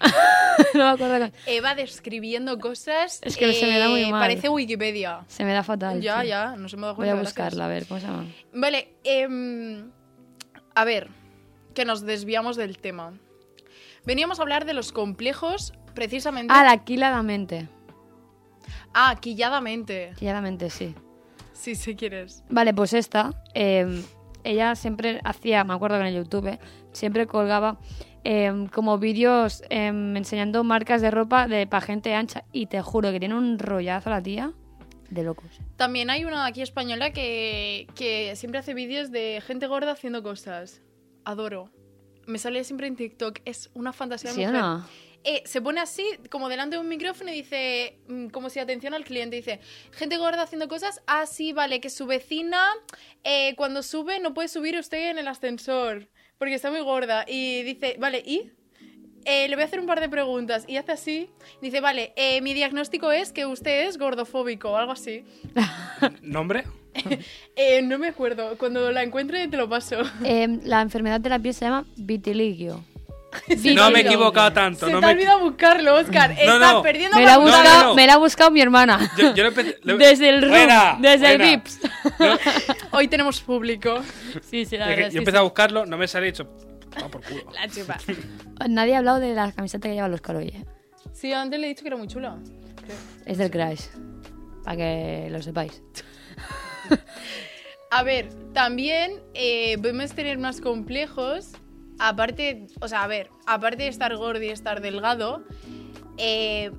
no 0.74 0.80
me 0.80 0.90
acuerdo. 0.90 1.30
Eva 1.46 1.76
describiendo 1.76 2.58
cosas. 2.58 3.20
Es 3.22 3.36
que 3.36 3.52
se 3.54 3.68
me 3.68 3.78
da 3.78 3.88
muy 3.88 4.02
eh, 4.02 4.10
mal. 4.10 4.20
Parece 4.20 4.48
Wikipedia. 4.48 5.24
Se 5.28 5.44
me 5.44 5.52
da 5.52 5.62
fatal. 5.62 6.00
Ya, 6.00 6.24
ya, 6.24 6.56
no 6.56 6.68
se 6.68 6.76
me 6.76 6.86
da 6.86 6.92
Voy 6.92 7.06
cuenta. 7.06 7.12
a 7.12 7.16
gracias. 7.18 7.36
buscarla, 7.36 7.66
a 7.66 7.68
ver, 7.68 7.86
¿cómo 7.86 8.00
se 8.00 8.06
llama? 8.08 8.26
Vale, 8.52 8.96
em, 9.04 9.92
a 10.74 10.84
ver, 10.84 11.06
que 11.72 11.84
nos 11.84 12.00
desviamos 12.00 12.56
del 12.56 12.78
tema. 12.78 13.12
Veníamos 14.04 14.40
a 14.40 14.42
hablar 14.42 14.64
de 14.64 14.74
los 14.74 14.90
complejos, 14.90 15.72
precisamente. 15.94 16.52
Ah, 16.52 16.64
la 16.64 16.82
quiladamente. 16.82 17.68
Ah, 18.92 19.14
quilladamente. 19.20 20.14
Quilladamente, 20.18 20.68
sí. 20.68 20.96
Sí, 21.60 21.74
si 21.74 21.94
quieres. 21.94 22.42
Vale, 22.48 22.72
pues 22.72 22.94
esta, 22.94 23.34
eh, 23.52 24.02
ella 24.44 24.74
siempre 24.74 25.20
hacía, 25.24 25.62
me 25.62 25.74
acuerdo 25.74 25.96
que 25.98 26.00
en 26.00 26.06
el 26.06 26.24
YouTube, 26.24 26.58
siempre 26.92 27.26
colgaba 27.26 27.78
em, 28.24 28.66
como 28.66 28.96
vídeos 28.96 29.62
enseñando 29.68 30.64
marcas 30.64 31.02
de 31.02 31.10
ropa 31.10 31.48
de 31.48 31.66
para 31.66 31.82
gente 31.82 32.14
ancha 32.14 32.44
y 32.50 32.64
te 32.66 32.80
juro 32.80 33.12
que 33.12 33.20
tiene 33.20 33.34
un 33.34 33.58
rollazo 33.58 34.08
la 34.08 34.22
tía 34.22 34.52
de 35.10 35.22
locos. 35.22 35.50
También 35.76 36.08
hay 36.08 36.24
una 36.24 36.46
aquí 36.46 36.62
española 36.62 37.12
que, 37.12 37.86
que 37.94 38.34
siempre 38.36 38.58
hace 38.60 38.72
vídeos 38.72 39.10
de 39.10 39.42
gente 39.46 39.66
gorda 39.66 39.92
haciendo 39.92 40.22
cosas. 40.22 40.80
Adoro. 41.26 41.70
Me 42.26 42.38
sale 42.38 42.64
siempre 42.64 42.86
en 42.86 42.96
TikTok. 42.96 43.40
Es 43.44 43.70
una 43.74 43.92
fantasía 43.92 44.30
¿Sí 44.30 44.44
o 44.44 44.46
mujer. 44.46 44.62
no? 44.62 44.84
Eh, 45.24 45.42
se 45.44 45.60
pone 45.60 45.80
así, 45.80 46.04
como 46.30 46.48
delante 46.48 46.76
de 46.76 46.80
un 46.80 46.88
micrófono 46.88 47.30
y 47.30 47.34
dice, 47.34 47.98
mm, 48.08 48.28
como 48.28 48.48
si 48.48 48.58
atención 48.58 48.94
al 48.94 49.04
cliente, 49.04 49.36
dice, 49.36 49.60
gente 49.92 50.16
gorda 50.16 50.42
haciendo 50.42 50.68
cosas, 50.68 51.02
ah, 51.06 51.26
sí, 51.26 51.52
vale, 51.52 51.80
que 51.80 51.90
su 51.90 52.06
vecina 52.06 52.64
eh, 53.24 53.54
cuando 53.56 53.82
sube 53.82 54.18
no 54.18 54.32
puede 54.32 54.48
subir 54.48 54.78
usted 54.78 55.10
en 55.10 55.18
el 55.18 55.28
ascensor, 55.28 56.08
porque 56.38 56.54
está 56.54 56.70
muy 56.70 56.80
gorda. 56.80 57.24
Y 57.28 57.62
dice, 57.64 57.96
vale, 57.98 58.22
¿y? 58.24 58.50
Eh, 59.24 59.48
le 59.48 59.54
voy 59.54 59.62
a 59.62 59.66
hacer 59.66 59.80
un 59.80 59.86
par 59.86 60.00
de 60.00 60.08
preguntas. 60.08 60.64
Y 60.66 60.76
hace 60.76 60.92
así, 60.92 61.30
dice, 61.60 61.80
vale, 61.80 62.12
eh, 62.16 62.40
mi 62.40 62.54
diagnóstico 62.54 63.12
es 63.12 63.32
que 63.32 63.46
usted 63.46 63.88
es 63.88 63.98
gordofóbico 63.98 64.70
o 64.70 64.76
algo 64.76 64.92
así. 64.92 65.24
¿Nombre? 66.22 66.64
Eh, 67.56 67.82
no 67.82 67.98
me 67.98 68.08
acuerdo, 68.08 68.56
cuando 68.58 68.90
la 68.90 69.02
encuentre 69.02 69.46
te 69.46 69.56
lo 69.56 69.68
paso. 69.68 69.98
Em, 70.24 70.60
la 70.64 70.80
enfermedad 70.80 71.20
de 71.20 71.28
la 71.28 71.38
piel 71.38 71.54
se 71.54 71.66
llama 71.66 71.84
vitiligio. 71.96 72.84
No 73.74 73.90
me 73.90 74.00
he 74.00 74.02
equivocado 74.02 74.52
tanto. 74.52 74.86
Se 74.86 74.92
no 74.92 75.00
te 75.00 75.06
me... 75.06 75.12
olvidado 75.12 75.40
buscarlo, 75.40 75.94
Oscar. 75.96 76.30
No, 76.30 76.54
Estás 76.54 76.72
no. 76.72 76.82
perdiendo 76.82 77.16
Me 77.16 77.24
la, 77.24 77.38
buscado, 77.38 77.94
me 77.94 78.06
la 78.06 78.14
ha 78.14 78.16
buscado 78.16 78.50
mi 78.50 78.60
hermana. 78.60 79.10
Yo, 79.16 79.34
yo 79.34 79.44
le 79.44 79.52
empe- 79.54 79.76
le- 79.82 79.96
Desde 79.98 80.28
el 80.30 80.40
room, 80.42 80.50
Buena, 80.52 80.96
desde 81.00 81.32
el 81.32 81.38
buena. 81.38 81.62
No, 82.18 82.38
Hoy 82.98 83.08
tenemos 83.08 83.40
público. 83.40 84.00
Sí, 84.50 84.64
sí, 84.64 84.76
la 84.76 84.86
es 84.90 84.90
que 84.90 84.96
verdad. 85.02 85.12
yo 85.12 85.18
empecé 85.20 85.38
a 85.38 85.42
buscarlo, 85.42 85.86
no 85.86 85.96
me 85.96 86.08
sale 86.08 86.26
y 86.26 86.28
he 86.30 86.32
dicho. 86.32 86.48
"Ah, 86.96 87.08
por 87.08 87.22
culo. 87.22 87.44
La 87.52 87.68
chupa. 87.68 87.98
Nadie 88.68 88.94
ha 88.94 88.98
hablado 88.98 89.20
de 89.20 89.32
la 89.34 89.52
camiseta 89.52 89.88
que 89.88 89.94
llevan 89.94 90.10
los 90.10 90.20
Caloy. 90.20 90.48
¿eh? 90.48 90.64
Sí, 91.12 91.32
antes 91.32 91.58
le 91.60 91.66
he 91.66 91.68
dicho 91.70 91.82
que 91.82 91.88
era 91.88 91.96
muy 91.96 92.08
chula. 92.08 92.36
Es 93.26 93.38
del 93.38 93.50
Crash. 93.50 93.82
Para 94.64 94.76
que 94.76 95.28
lo 95.30 95.40
sepáis. 95.40 95.82
A 97.92 98.02
ver, 98.02 98.28
también 98.52 99.20
eh, 99.34 99.76
podemos 99.78 100.12
tener 100.12 100.38
más 100.38 100.60
complejos. 100.60 101.52
Aparte, 102.00 102.66
o 102.80 102.88
sea, 102.88 103.02
a 103.02 103.06
ver, 103.06 103.30
aparte 103.46 103.82
de 103.84 103.88
estar 103.88 104.16
gordo 104.16 104.42
y 104.42 104.48
estar 104.48 104.80
delgado, 104.80 105.44
eh, 106.16 106.70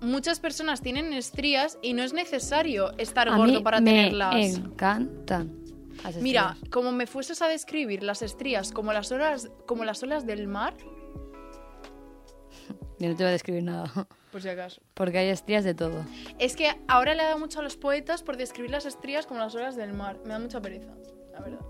muchas 0.00 0.40
personas 0.40 0.82
tienen 0.82 1.12
estrías 1.12 1.78
y 1.80 1.92
no 1.94 2.02
es 2.02 2.12
necesario 2.12 2.92
estar 2.98 3.28
A 3.28 3.36
gordo 3.36 3.52
mí 3.54 3.62
para 3.62 3.80
me 3.80 3.90
tenerlas. 3.90 4.34
encantan. 4.56 5.56
las 6.02 6.16
Mira, 6.16 6.56
como 6.70 6.90
me 6.92 7.06
fueses 7.06 7.40
a 7.40 7.46
describir 7.48 8.02
las 8.02 8.20
estrías 8.22 8.72
como 8.72 8.92
las 8.92 9.10
olas, 9.12 9.48
como 9.66 9.84
las 9.84 10.02
olas 10.02 10.26
del 10.26 10.48
mar, 10.48 10.74
Yo 12.98 13.08
no 13.08 13.16
te 13.16 13.22
voy 13.24 13.28
a 13.30 13.32
describir 13.32 13.62
nada. 13.62 13.90
por 14.32 14.42
si 14.42 14.48
acaso. 14.48 14.80
Porque 14.94 15.18
hay 15.18 15.28
estrías 15.28 15.64
de 15.64 15.74
todo. 15.74 16.04
Es 16.38 16.56
que 16.56 16.70
ahora 16.88 17.14
le 17.14 17.22
da 17.22 17.36
mucho 17.36 17.60
a 17.60 17.62
los 17.62 17.76
poetas 17.76 18.22
por 18.22 18.36
describir 18.36 18.70
las 18.70 18.86
estrías 18.86 19.26
como 19.26 19.40
las 19.40 19.54
olas 19.54 19.76
del 19.76 19.92
mar. 19.92 20.18
Me 20.24 20.30
da 20.30 20.38
mucha 20.38 20.60
pereza, 20.60 20.92
la 21.32 21.40
verdad. 21.40 21.60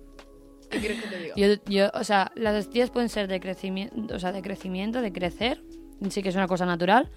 ¿Qué 0.71 0.79
quieres 0.79 1.01
que 1.03 1.09
te 1.09 1.19
diga? 1.19 1.35
Yo, 1.37 1.47
yo, 1.67 1.91
o 1.95 2.05
sea, 2.05 2.31
las 2.35 2.55
estrías 2.57 2.91
pueden 2.91 3.09
ser 3.09 3.29
de 3.29 3.41
crecimiento, 3.41 4.15
o 4.15 4.19
sea, 4.19 4.33
de 4.33 4.43
crecimiento, 4.43 5.01
de 5.01 5.13
crecer, 5.13 5.63
sí 6.11 6.23
que 6.23 6.29
es 6.29 6.35
una 6.35 6.47
cosa 6.49 6.67
natural, 6.67 7.11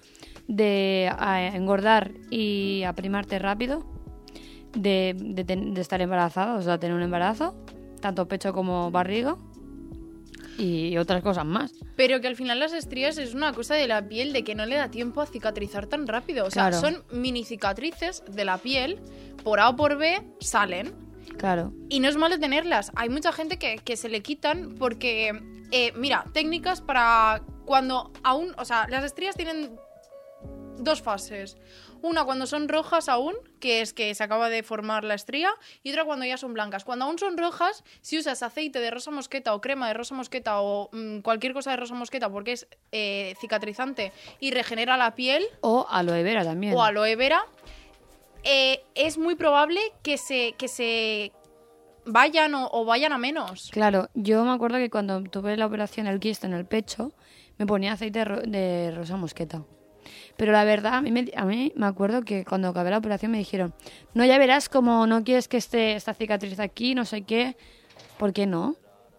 de 0.48 1.06
engordar 1.54 2.12
y 2.30 2.82
aprimarte 2.84 3.38
rápido, 3.38 3.84
de, 4.74 5.14
de, 5.18 5.44
ten- 5.44 5.74
de 5.74 5.80
estar 5.80 6.00
embarazada, 6.00 6.54
o 6.54 6.62
sea, 6.62 6.78
tener 6.78 6.96
un 6.96 7.02
embarazo, 7.02 7.54
tanto 8.00 8.26
pecho 8.26 8.52
como 8.52 8.90
barriga, 8.90 9.36
y 10.58 10.96
otras 10.98 11.22
cosas 11.22 11.44
más. 11.46 11.72
Pero 11.96 12.20
que 12.20 12.26
al 12.28 12.36
final 12.36 12.58
las 12.60 12.72
estrías 12.72 13.16
es 13.18 13.34
una 13.34 13.52
cosa 13.52 13.74
de 13.74 13.86
la 13.88 14.06
piel 14.08 14.32
de 14.32 14.44
que 14.44 14.54
no 14.54 14.66
le 14.66 14.76
da 14.76 14.90
tiempo 14.90 15.20
a 15.22 15.26
cicatrizar 15.26 15.86
tan 15.86 16.06
rápido. 16.06 16.44
O 16.46 16.50
sea, 16.50 16.68
Claro. 16.68 16.80
son 16.80 17.02
mini 17.18 17.44
cicatrices 17.44 18.22
de 18.30 18.44
la 18.44 18.58
piel, 18.58 18.98
por 19.44 19.60
A 19.60 19.70
o 19.70 19.76
por 19.76 19.96
B 19.96 20.22
salen. 20.40 20.92
Claro. 21.38 21.72
Y 21.88 22.00
no 22.00 22.08
es 22.08 22.16
malo 22.16 22.38
tenerlas. 22.38 22.92
Hay 22.96 23.08
mucha 23.08 23.32
gente 23.32 23.58
que, 23.58 23.78
que 23.78 23.96
se 23.96 24.08
le 24.08 24.22
quitan 24.22 24.74
porque, 24.78 25.32
eh, 25.70 25.92
mira, 25.96 26.24
técnicas 26.32 26.80
para 26.80 27.42
cuando 27.64 28.12
aún, 28.22 28.54
o 28.58 28.64
sea, 28.64 28.86
las 28.88 29.04
estrías 29.04 29.36
tienen 29.36 29.76
dos 30.78 31.02
fases. 31.02 31.56
Una 32.00 32.24
cuando 32.24 32.46
son 32.46 32.68
rojas 32.68 33.08
aún, 33.08 33.34
que 33.60 33.80
es 33.80 33.92
que 33.92 34.12
se 34.16 34.24
acaba 34.24 34.48
de 34.48 34.64
formar 34.64 35.04
la 35.04 35.14
estría, 35.14 35.50
y 35.84 35.90
otra 35.90 36.04
cuando 36.04 36.24
ya 36.24 36.36
son 36.36 36.52
blancas. 36.52 36.84
Cuando 36.84 37.04
aún 37.04 37.16
son 37.16 37.38
rojas, 37.38 37.84
si 38.00 38.18
usas 38.18 38.42
aceite 38.42 38.80
de 38.80 38.90
rosa 38.90 39.12
mosqueta 39.12 39.54
o 39.54 39.60
crema 39.60 39.86
de 39.86 39.94
rosa 39.94 40.16
mosqueta 40.16 40.60
o 40.60 40.88
mm, 40.92 41.20
cualquier 41.20 41.52
cosa 41.52 41.70
de 41.70 41.76
rosa 41.76 41.94
mosqueta 41.94 42.28
porque 42.28 42.52
es 42.52 42.66
eh, 42.90 43.34
cicatrizante 43.40 44.12
y 44.40 44.50
regenera 44.50 44.96
la 44.96 45.14
piel, 45.14 45.44
O 45.60 45.86
aloe 45.88 46.24
vera 46.24 46.42
también. 46.42 46.74
o 46.74 46.82
aloe 46.82 47.14
vera, 47.14 47.44
eh, 48.44 48.82
es 48.94 49.18
muy 49.18 49.34
probable 49.34 49.80
que 50.02 50.18
se, 50.18 50.54
que 50.58 50.68
se 50.68 51.32
vayan 52.04 52.54
o, 52.54 52.84
vayan 52.84 53.12
a 53.12 53.18
menos. 53.18 53.70
Claro, 53.72 54.08
yo 54.14 54.44
me 54.44 54.50
acuerdo 54.52 54.78
que 54.78 54.90
cuando 54.90 55.22
tuve 55.22 55.56
la 55.56 55.66
operación 55.66 56.06
el 56.06 56.20
quiste 56.20 56.46
en 56.46 56.52
el 56.54 56.64
pecho, 56.66 57.12
me 57.58 57.66
ponía 57.66 57.92
aceite 57.92 58.20
de, 58.20 58.24
ro- 58.24 58.42
de 58.42 58.92
rosa 58.96 59.16
mosqueta. 59.16 59.62
Pero 60.36 60.50
la 60.50 60.64
verdad, 60.64 60.94
a 60.94 61.00
mí, 61.02 61.12
me, 61.12 61.30
a 61.36 61.44
me 61.44 61.70
acuerdo 61.82 62.22
que 62.22 62.44
cuando 62.44 62.68
acabé 62.68 62.90
la 62.90 62.98
operación 62.98 63.30
me 63.30 63.38
dijeron, 63.38 63.72
no, 64.14 64.24
ya 64.24 64.38
verás 64.38 64.68
como 64.68 65.06
no 65.06 65.22
quieres 65.22 65.46
que 65.46 65.58
esté 65.58 65.94
esta 65.94 66.14
cicatriz 66.14 66.58
aquí, 66.58 66.94
no 66.94 67.04
sé 67.04 67.22
qué. 67.22 67.56
¿Por 68.18 68.32
qué 68.32 68.46
no? 68.46 68.74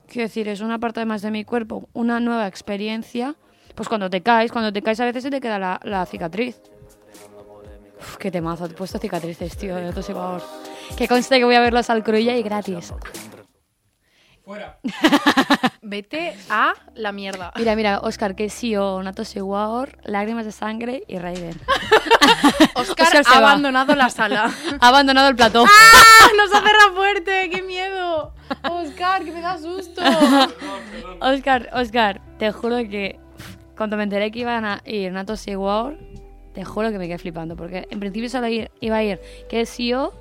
Quiero 0.08 0.24
decir, 0.27 0.48
es 0.50 0.60
una 0.60 0.80
parte 0.80 1.06
más 1.06 1.22
de 1.22 1.32
mi 1.32 1.46
cuerpo, 1.46 1.88
una 1.94 2.20
nueva 2.20 2.48
experiencia. 2.48 3.36
Pues 3.75 3.88
cuando 3.88 4.10
te 4.10 4.22
caes, 4.22 4.51
cuando 4.51 4.74
te 4.74 4.82
caes 4.82 5.00
a 5.00 5.06
veces 5.06 5.24
se 5.24 5.32
te 5.32 5.39
queda 5.39 5.80
la 5.84 6.06
cicatriz. 6.06 6.60
Uf, 8.03 8.17
qué 8.17 8.29
temazo, 8.29 8.67
te 8.67 8.74
he 8.74 8.77
puesto 8.77 9.00
cicatrices, 9.00 9.55
tío, 9.55 9.75
de 9.77 9.88
otros 9.88 10.10
igual. 10.10 10.41
Que 10.98 11.07
conste 11.07 11.38
que 11.39 11.45
voy 11.45 11.55
a 11.55 11.62
verlos 11.62 11.89
al 11.89 12.03
Cruilla 12.03 12.36
y 12.36 12.43
gratis. 12.43 12.93
Fuera. 14.43 14.77
Vete 15.81 16.36
a 16.50 16.74
la 16.95 17.13
mierda. 17.13 17.53
Mira, 17.55 17.77
mira, 17.77 18.00
Oscar, 18.01 18.36
que 18.36 18.50
sí 18.50 18.75
o 18.75 19.01
Nato 19.01 19.24
Seguaor, 19.24 19.98
Lágrimas 20.03 20.43
de 20.43 20.51
Sangre 20.51 21.05
y 21.07 21.17
Raiden. 21.17 21.57
Oscar, 22.75 23.07
Oscar 23.07 23.24
ha 23.25 23.39
va. 23.39 23.51
abandonado 23.51 23.95
la 23.95 24.10
sala. 24.10 24.51
ha 24.81 24.88
abandonado 24.89 25.29
el 25.29 25.38
plató. 25.38 25.63
¡Ah! 25.65 26.27
¡Nos 26.36 26.53
ha 26.53 26.62
cerrado 26.62 26.93
fuerte! 26.93 27.50
¡Qué 27.50 27.62
miedo! 27.62 28.33
Oscar, 28.69 29.24
que 29.24 29.31
me 29.31 29.39
da 29.39 29.57
susto. 29.57 30.01
Oscar, 31.22 31.69
Oscar, 31.72 32.22
te 32.38 32.51
juro 32.51 32.77
que 32.89 33.17
cuando 33.77 33.95
me 33.95 34.03
enteré 34.03 34.29
que 34.29 34.39
iban 34.39 34.65
a 34.65 34.81
ir 34.83 35.13
Nato 35.13 35.38
Seguaor, 35.38 35.98
te 36.53 36.63
juro 36.63 36.91
que 36.91 36.98
me 36.98 37.07
quedé 37.07 37.17
flipando. 37.17 37.55
Porque 37.55 37.88
en 37.89 38.00
principio 38.00 38.29
solo 38.29 38.48
iba 38.48 38.98
a 38.98 39.03
ir 39.03 39.19
que 39.50 39.62
es 39.62 39.75
CEO, 39.75 40.13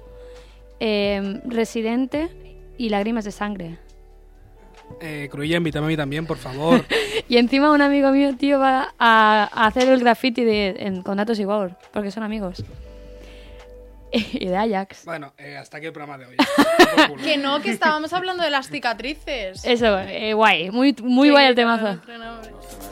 eh, 0.80 1.40
Residente 1.46 2.28
y 2.78 2.88
Lágrimas 2.88 3.24
de 3.24 3.32
Sangre. 3.32 3.78
Eh, 5.00 5.28
Cruilla, 5.30 5.56
invítame 5.56 5.86
a 5.86 5.88
mí 5.88 5.96
también, 5.96 6.26
por 6.26 6.38
favor. 6.38 6.84
Y 7.28 7.36
encima 7.38 7.70
un 7.70 7.80
amigo 7.80 8.10
mío, 8.10 8.36
tío, 8.36 8.58
va 8.58 8.94
a, 8.98 9.48
a 9.52 9.66
hacer 9.66 9.88
el 9.88 10.00
graffiti 10.00 10.44
de, 10.44 10.74
en, 10.78 11.02
con 11.02 11.16
Nato 11.16 11.34
Seguaor, 11.34 11.76
porque 11.92 12.10
son 12.10 12.24
amigos. 12.24 12.62
y 14.12 14.46
de 14.46 14.56
Ajax. 14.56 15.04
bueno, 15.06 15.32
eh, 15.38 15.56
hasta 15.56 15.78
aquí 15.78 15.86
el 15.86 15.92
programa 15.92 16.18
de 16.18 16.26
hoy. 16.26 16.36
Que 17.22 17.38
no, 17.38 17.60
que 17.62 17.70
estábamos 17.70 18.12
hablando 18.12 18.42
de 18.42 18.50
las 18.50 18.68
cicatrices. 18.68 19.64
Eso, 19.64 19.98
eh, 20.00 20.34
guay, 20.34 20.70
muy, 20.70 20.94
muy 21.02 21.28
Sí, 21.28 21.32
guay 21.32 21.46
el 21.46 21.54
claro, 21.54 22.00
temazo. 22.00 22.91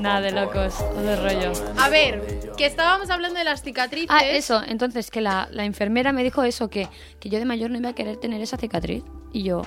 Nada 0.00 0.20
de 0.20 0.32
locos, 0.32 0.76
todo 0.78 1.12
el 1.12 1.22
rollo. 1.22 1.52
A 1.78 1.88
ver, 1.88 2.52
que 2.56 2.66
estábamos 2.66 3.10
hablando 3.10 3.38
de 3.38 3.44
las 3.44 3.62
cicatrices. 3.62 4.10
Ah, 4.10 4.24
eso, 4.24 4.62
entonces 4.66 5.10
que 5.10 5.20
la, 5.20 5.48
la 5.50 5.64
enfermera 5.64 6.12
me 6.12 6.22
dijo 6.24 6.42
eso, 6.42 6.68
que, 6.68 6.88
que 7.20 7.28
yo 7.28 7.38
de 7.38 7.44
mayor 7.44 7.70
no 7.70 7.78
iba 7.78 7.90
a 7.90 7.94
querer 7.94 8.16
tener 8.16 8.40
esa 8.40 8.56
cicatriz. 8.56 9.04
Y 9.32 9.42
yo, 9.42 9.62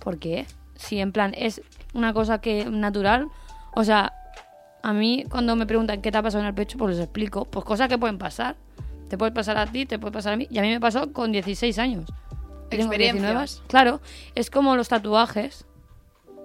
¿por 0.00 0.18
qué? 0.18 0.46
Si 0.74 0.98
en 0.98 1.12
plan 1.12 1.34
es 1.36 1.62
una 1.92 2.12
cosa 2.12 2.40
que 2.40 2.64
natural, 2.64 3.28
o 3.74 3.84
sea, 3.84 4.12
a 4.82 4.92
mí 4.92 5.24
cuando 5.28 5.54
me 5.56 5.66
preguntan 5.66 6.02
qué 6.02 6.10
te 6.10 6.18
ha 6.18 6.22
pasado 6.22 6.42
en 6.42 6.48
el 6.48 6.54
pecho, 6.54 6.78
pues 6.78 6.96
les 6.96 7.04
explico, 7.04 7.44
pues 7.44 7.64
cosas 7.64 7.88
que 7.88 7.98
pueden 7.98 8.18
pasar. 8.18 8.56
Te 9.08 9.18
puede 9.18 9.32
pasar 9.32 9.58
a 9.58 9.66
ti, 9.66 9.84
te 9.84 9.98
puede 9.98 10.12
pasar 10.12 10.32
a 10.32 10.36
mí. 10.36 10.46
Y 10.50 10.58
a 10.58 10.62
mí 10.62 10.70
me 10.70 10.80
pasó 10.80 11.12
con 11.12 11.32
16 11.32 11.78
años. 11.78 12.06
Experiencias. 12.70 13.60
19. 13.60 13.68
Claro, 13.68 14.00
es 14.34 14.50
como 14.50 14.74
los 14.74 14.88
tatuajes. 14.88 15.66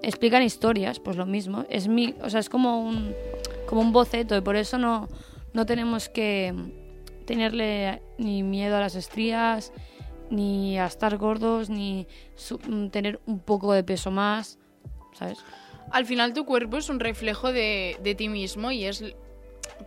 Explican 0.02 0.42
historias, 0.42 1.00
pues 1.00 1.16
lo 1.16 1.26
mismo. 1.26 1.64
Es 1.68 1.88
mi, 1.88 2.14
o 2.22 2.30
sea, 2.30 2.40
es 2.40 2.48
como 2.48 2.80
un, 2.82 3.14
como 3.66 3.80
un 3.80 3.92
boceto 3.92 4.36
y 4.36 4.40
por 4.40 4.56
eso 4.56 4.78
no, 4.78 5.08
no 5.52 5.66
tenemos 5.66 6.08
que 6.08 6.54
tenerle 7.26 8.00
ni 8.16 8.42
miedo 8.42 8.76
a 8.76 8.80
las 8.80 8.94
estrías, 8.94 9.72
ni 10.30 10.78
a 10.78 10.86
estar 10.86 11.16
gordos, 11.18 11.68
ni 11.68 12.06
su- 12.36 12.58
mm, 12.58 12.88
tener 12.90 13.20
un 13.26 13.40
poco 13.40 13.72
de 13.72 13.82
peso 13.84 14.10
más, 14.10 14.58
¿sabes? 15.14 15.38
Al 15.90 16.06
final 16.06 16.32
tu 16.32 16.44
cuerpo 16.44 16.76
es 16.76 16.88
un 16.90 17.00
reflejo 17.00 17.52
de, 17.52 17.96
de 18.02 18.14
ti 18.14 18.28
mismo 18.28 18.70
y 18.70 18.84
es 18.84 19.02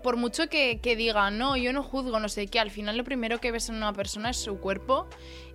por 0.03 0.17
mucho 0.17 0.47
que, 0.49 0.79
que 0.81 0.95
diga, 0.95 1.29
no, 1.31 1.55
yo 1.57 1.73
no 1.73 1.83
juzgo, 1.83 2.19
no 2.19 2.27
sé 2.29 2.47
qué, 2.47 2.59
al 2.59 2.71
final 2.71 2.97
lo 2.97 3.03
primero 3.03 3.39
que 3.39 3.51
ves 3.51 3.69
en 3.69 3.75
una 3.75 3.93
persona 3.93 4.31
es 4.31 4.37
su 4.37 4.57
cuerpo 4.57 5.07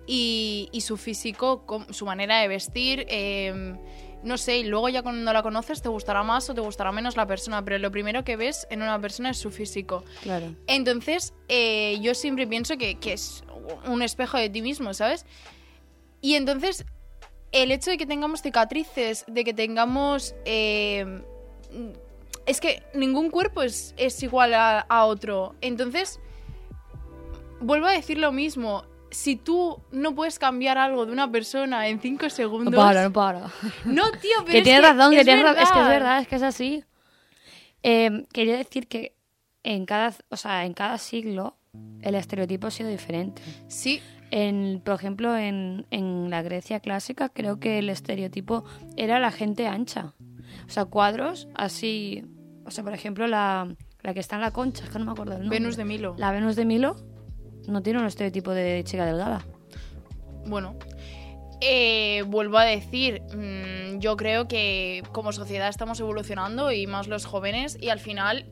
y, 0.05 0.69
y 0.71 0.81
su 0.81 0.95
físico, 0.97 1.63
su 1.89 2.05
manera 2.05 2.39
de 2.39 2.47
vestir. 2.47 3.05
eh, 3.09 3.75
no 4.23 4.37
sé, 4.37 4.57
y 4.57 4.63
luego 4.63 4.89
ya 4.89 5.03
cuando 5.03 5.31
la 5.31 5.43
conoces 5.43 5.81
te 5.81 5.89
gustará 5.89 6.23
más 6.23 6.49
o 6.49 6.53
te 6.53 6.61
gustará 6.61 6.91
menos 6.91 7.15
la 7.15 7.25
persona, 7.25 7.63
pero 7.63 7.77
lo 7.77 7.91
primero 7.91 8.23
que 8.23 8.35
ves 8.35 8.67
en 8.69 8.81
una 8.81 8.99
persona 8.99 9.29
es 9.29 9.37
su 9.37 9.51
físico. 9.51 10.03
Claro. 10.23 10.53
Entonces, 10.67 11.33
eh, 11.47 11.97
yo 12.01 12.13
siempre 12.15 12.47
pienso 12.47 12.77
que, 12.77 12.95
que 12.95 13.13
es 13.13 13.43
un 13.85 14.01
espejo 14.01 14.37
de 14.37 14.49
ti 14.49 14.61
mismo, 14.61 14.93
¿sabes? 14.93 15.25
Y 16.21 16.35
entonces, 16.35 16.85
el 17.51 17.71
hecho 17.71 17.91
de 17.91 17.97
que 17.97 18.05
tengamos 18.05 18.41
cicatrices, 18.41 19.23
de 19.27 19.43
que 19.43 19.53
tengamos... 19.53 20.35
eh, 20.45 21.21
es 22.45 22.61
que 22.61 22.81
ningún 22.93 23.29
cuerpo 23.29 23.61
es, 23.61 23.93
es 23.97 24.23
igual 24.23 24.53
a, 24.53 24.79
a 24.79 25.05
otro. 25.05 25.53
Entonces, 25.59 26.17
vuelvo 27.59 27.87
a 27.87 27.91
decir 27.91 28.17
lo 28.17 28.31
mismo. 28.31 28.85
Si 29.09 29.35
tú 29.35 29.81
no 29.91 30.13
puedes 30.15 30.37
cambiar 30.39 30.77
algo 30.77 31.05
de 31.05 31.11
una 31.11 31.31
persona 31.31 31.87
en 31.87 31.99
cinco 31.99 32.25
No 32.25 32.29
segundos... 32.29 32.75
para, 32.75 33.03
no 33.03 33.13
para. 33.13 33.51
No, 33.85 34.11
tío, 34.11 34.37
pero 34.39 34.51
que 34.51 34.57
es 34.59 34.63
tienes 34.63 34.81
razón, 34.81 35.11
que 35.11 35.19
es 35.19 35.25
tienes 35.25 35.43
razón. 35.43 35.63
Es 35.63 35.71
que 35.71 35.79
es 35.79 35.87
verdad, 35.87 36.19
es 36.19 36.27
que 36.27 36.35
es 36.35 36.43
así. 36.43 36.83
Eh, 37.83 38.25
quería 38.33 38.57
decir 38.57 38.87
que 38.87 39.15
en 39.63 39.85
cada, 39.85 40.13
o 40.29 40.37
sea, 40.37 40.65
en 40.65 40.73
cada 40.73 40.97
siglo 40.97 41.57
el 42.01 42.15
estereotipo 42.15 42.67
ha 42.67 42.71
sido 42.71 42.89
diferente. 42.89 43.41
Sí, 43.67 44.01
En, 44.29 44.81
por 44.83 44.95
ejemplo, 44.95 45.37
en, 45.37 45.85
en 45.89 46.29
la 46.29 46.41
Grecia 46.41 46.79
clásica 46.81 47.29
creo 47.29 47.59
que 47.59 47.79
el 47.79 47.89
estereotipo 47.89 48.65
era 48.97 49.19
la 49.19 49.31
gente 49.31 49.67
ancha. 49.67 50.13
O 50.67 50.69
sea, 50.69 50.85
cuadros 50.85 51.47
así... 51.55 52.25
O 52.65 52.71
sea, 52.71 52.83
por 52.83 52.93
ejemplo, 52.93 53.27
la, 53.27 53.73
la 54.01 54.13
que 54.13 54.19
está 54.19 54.35
en 54.35 54.41
la 54.41 54.51
concha, 54.51 54.83
es 54.83 54.89
que 54.89 54.99
no 54.99 55.05
me 55.05 55.11
acuerdo 55.11 55.33
el 55.33 55.39
nombre. 55.43 55.59
Venus 55.59 55.77
de 55.77 55.85
Milo. 55.85 56.15
La 56.17 56.31
Venus 56.31 56.57
de 56.57 56.65
Milo 56.65 56.97
no 57.67 57.81
tiene 57.81 57.99
un 57.99 58.05
estereotipo 58.05 58.51
de 58.51 58.83
chica 58.83 59.05
delgada. 59.05 59.45
Bueno, 60.45 60.75
eh, 61.61 62.23
vuelvo 62.27 62.57
a 62.57 62.63
decir, 62.63 63.21
mm, 63.21 63.99
yo 63.99 64.15
creo 64.15 64.47
que 64.47 65.03
como 65.11 65.31
sociedad 65.31 65.69
estamos 65.69 65.99
evolucionando 65.99 66.71
y 66.71 66.87
más 66.87 67.07
los 67.07 67.25
jóvenes 67.25 67.77
y 67.79 67.89
al 67.89 67.99
final... 67.99 68.47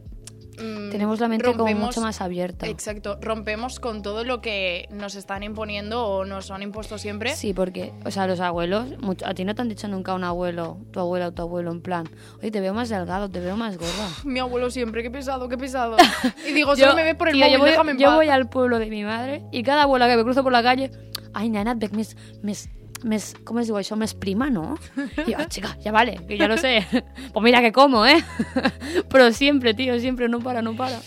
mm, 0.59 0.89
Tenemos 0.91 1.19
la 1.19 1.27
mente 1.27 1.53
como 1.53 1.73
mucho 1.75 2.01
más 2.01 2.21
abierta. 2.21 2.67
Exacto, 2.67 3.17
rompemos 3.21 3.79
con 3.79 4.01
todo 4.01 4.23
lo 4.23 4.41
que 4.41 4.87
nos 4.91 5.15
están 5.15 5.43
imponiendo 5.43 6.05
o 6.07 6.25
nos 6.25 6.51
han 6.51 6.61
impuesto 6.61 6.97
siempre. 6.97 7.35
Sí, 7.35 7.53
porque, 7.53 7.93
o 8.05 8.11
sea, 8.11 8.27
los 8.27 8.39
abuelos, 8.39 8.97
mucho- 8.99 9.25
a 9.25 9.33
ti 9.33 9.43
no 9.45 9.53
te 9.55 9.61
han 9.61 9.69
dicho 9.69 9.87
nunca 9.87 10.13
un 10.13 10.23
abuelo, 10.23 10.77
tu 10.91 10.99
abuela 10.99 11.27
o 11.27 11.31
tu 11.33 11.41
abuelo, 11.41 11.71
en 11.71 11.81
plan, 11.81 12.07
oye, 12.39 12.51
te 12.51 12.61
veo 12.61 12.73
más 12.73 12.89
delgado, 12.89 13.29
te 13.29 13.39
veo 13.39 13.55
más 13.57 13.77
gorda. 13.77 14.09
Mi 14.23 14.39
abuelo 14.39 14.69
siempre, 14.69 15.03
qué 15.03 15.11
pesado, 15.11 15.47
qué 15.49 15.57
pesado. 15.57 15.97
Y 16.47 16.53
digo, 16.53 16.75
solo 16.75 16.95
me 16.95 17.03
ve 17.03 17.15
por 17.15 17.27
el 17.29 17.33
tío, 17.35 17.41
móvil, 17.43 17.53
yo 17.53 17.59
voy, 17.59 17.69
déjame 17.71 17.91
en 17.93 17.97
yo 17.99 18.07
paz. 18.07 18.15
voy 18.15 18.29
al 18.29 18.49
pueblo 18.49 18.79
de 18.79 18.85
mi 18.89 19.03
madre 19.03 19.43
y 19.51 19.63
cada 19.63 19.83
abuela 19.83 20.07
que 20.07 20.15
me 20.17 20.23
cruzo 20.23 20.43
por 20.43 20.51
la 20.51 20.61
calle, 20.63 20.91
ay, 21.33 21.49
nena, 21.49 21.71
et 21.73 21.79
veig 21.79 21.91
més, 21.93 22.15
més, 23.05 23.33
més, 23.33 23.45
com 23.45 23.59
es 23.59 23.67
diu 23.67 23.77
això, 23.77 23.95
més 23.95 24.13
prima, 24.13 24.49
no? 24.49 24.77
Y 25.27 25.31
yo, 25.31 25.37
"Ah, 25.39 25.47
chica, 25.47 25.77
ya 25.79 25.91
vale, 25.91 26.19
que 26.27 26.37
ya 26.37 26.47
lo 26.47 26.57
sé. 26.57 26.85
pues 27.33 27.43
mira 27.43 27.61
que 27.61 27.71
como, 27.71 28.05
¿eh? 28.05 28.23
Pero 29.09 29.31
siempre, 29.31 29.73
tío, 29.73 29.99
siempre, 29.99 30.27
no 30.27 30.39
para, 30.39 30.61
no 30.61 30.75
para. 30.75 30.99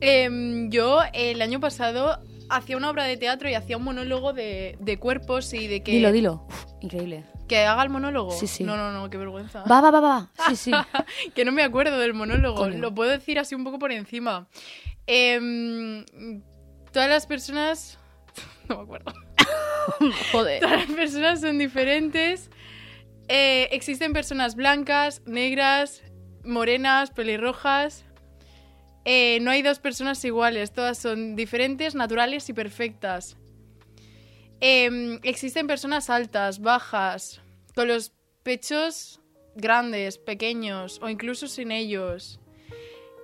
Em, 0.00 0.70
yo 0.70 1.00
el 1.12 1.40
año 1.42 1.58
pasado 1.60 2.20
hacía 2.48 2.76
una 2.76 2.90
obra 2.90 3.04
de 3.04 3.16
teatro 3.16 3.48
y 3.48 3.54
hacía 3.54 3.76
un 3.76 3.84
monólogo 3.84 4.32
de, 4.32 4.76
de 4.78 4.98
cuerpos 4.98 5.52
y 5.54 5.66
de 5.66 5.82
que... 5.82 5.92
Dilo, 5.92 6.12
dilo. 6.12 6.46
Uf, 6.48 6.64
increíble. 6.80 7.24
¿Que 7.48 7.64
haga 7.64 7.82
el 7.82 7.90
monólogo? 7.90 8.30
Sí, 8.32 8.46
sí. 8.46 8.64
No, 8.64 8.76
no, 8.76 8.92
no, 8.92 9.08
qué 9.08 9.16
vergüenza. 9.16 9.62
Va, 9.64 9.80
va, 9.80 9.90
va, 9.90 10.00
va. 10.00 10.30
Sí, 10.48 10.56
sí. 10.56 10.70
que 11.34 11.44
no 11.44 11.52
me 11.52 11.62
acuerdo 11.62 11.98
del 11.98 12.12
monólogo. 12.12 12.56
Coño. 12.58 12.78
Lo 12.78 12.94
puedo 12.94 13.10
decir 13.10 13.38
así 13.38 13.54
un 13.54 13.64
poco 13.64 13.78
por 13.78 13.90
encima. 13.92 14.48
Em, 15.06 16.04
todas 16.92 17.08
las 17.08 17.26
personas... 17.26 17.98
No 18.68 18.78
me 18.78 18.82
acuerdo. 18.82 19.12
Joder. 20.32 20.60
Todas 20.60 20.88
las 20.88 20.96
personas 20.96 21.40
son 21.40 21.58
diferentes. 21.58 22.50
Eh, 23.28 23.68
existen 23.72 24.12
personas 24.12 24.54
blancas, 24.54 25.22
negras, 25.26 26.02
morenas, 26.44 27.10
pelirrojas. 27.10 28.04
Eh, 29.04 29.38
no 29.42 29.50
hay 29.50 29.62
dos 29.62 29.78
personas 29.78 30.24
iguales. 30.24 30.72
Todas 30.72 30.98
son 30.98 31.36
diferentes, 31.36 31.94
naturales 31.94 32.48
y 32.48 32.52
perfectas. 32.52 33.36
Em, 34.60 35.20
existen 35.22 35.66
personas 35.66 36.08
altas, 36.08 36.60
bajas, 36.60 37.40
con 37.74 37.88
los 37.88 38.12
pechos 38.42 39.20
grandes, 39.54 40.18
pequeños 40.18 40.98
o 41.02 41.08
incluso 41.08 41.46
sin 41.46 41.70
ellos. 41.72 42.40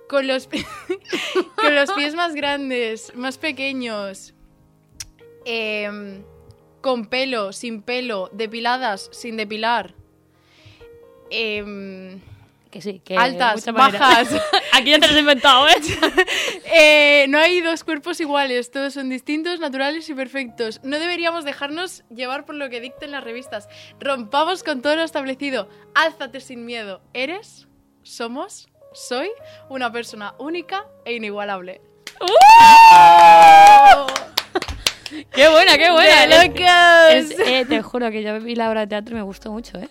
Con 0.07 0.27
los, 0.27 0.47
con 1.55 1.75
los 1.75 1.91
pies 1.93 2.13
más 2.13 2.35
grandes, 2.35 3.13
más 3.15 3.37
pequeños. 3.37 4.33
Em, 5.45 6.23
con 6.83 7.05
pelo, 7.05 7.53
sin 7.53 7.81
pelo, 7.81 8.29
depiladas, 8.33 9.09
sin 9.13 9.37
depilar. 9.37 9.95
Em, 11.31 12.19
Que 12.69 12.81
sí, 12.81 12.99
que 12.99 13.15
altas, 13.15 13.65
bajas. 13.71 14.29
Aquí 14.73 14.89
ya 14.91 14.99
te 14.99 15.07
lo 15.07 15.13
has 15.13 15.19
inventado, 15.19 15.67
¿eh? 15.69 15.75
Eh, 16.75 17.25
no 17.29 17.37
hay 17.37 17.61
dos 17.61 17.83
cuerpos 17.83 18.19
iguales, 18.19 18.71
todos 18.71 18.95
son 18.95 19.09
distintos, 19.09 19.59
naturales 19.59 20.09
y 20.09 20.13
perfectos. 20.13 20.81
No 20.83 20.99
deberíamos 20.99 21.45
dejarnos 21.45 22.03
llevar 22.09 22.45
por 22.45 22.55
lo 22.55 22.69
que 22.69 22.81
dicten 22.81 23.11
las 23.11 23.23
revistas. 23.23 23.69
Rompamos 23.99 24.63
con 24.63 24.81
todo 24.81 24.95
lo 24.95 25.03
establecido. 25.03 25.69
Álzate 25.95 26.41
sin 26.41 26.65
miedo. 26.65 27.01
Eres, 27.13 27.67
somos, 28.01 28.67
soy 28.93 29.29
una 29.69 29.91
persona 29.91 30.33
única 30.37 30.85
e 31.05 31.13
inigualable. 31.13 31.79
¡Qué 35.31 35.49
buena, 35.49 35.77
qué 35.77 35.91
buena! 35.91 36.21
¡De 36.27 36.47
locos! 36.47 37.31
Es- 37.31 37.39
eh, 37.47 37.65
te 37.67 37.81
juro 37.81 38.09
que 38.11 38.23
yo 38.23 38.39
vi 38.39 38.55
la 38.55 38.69
obra 38.69 38.81
de 38.81 38.87
teatro 38.87 39.15
y 39.15 39.17
me 39.17 39.23
gustó 39.23 39.51
mucho, 39.51 39.77
¿eh? 39.79 39.89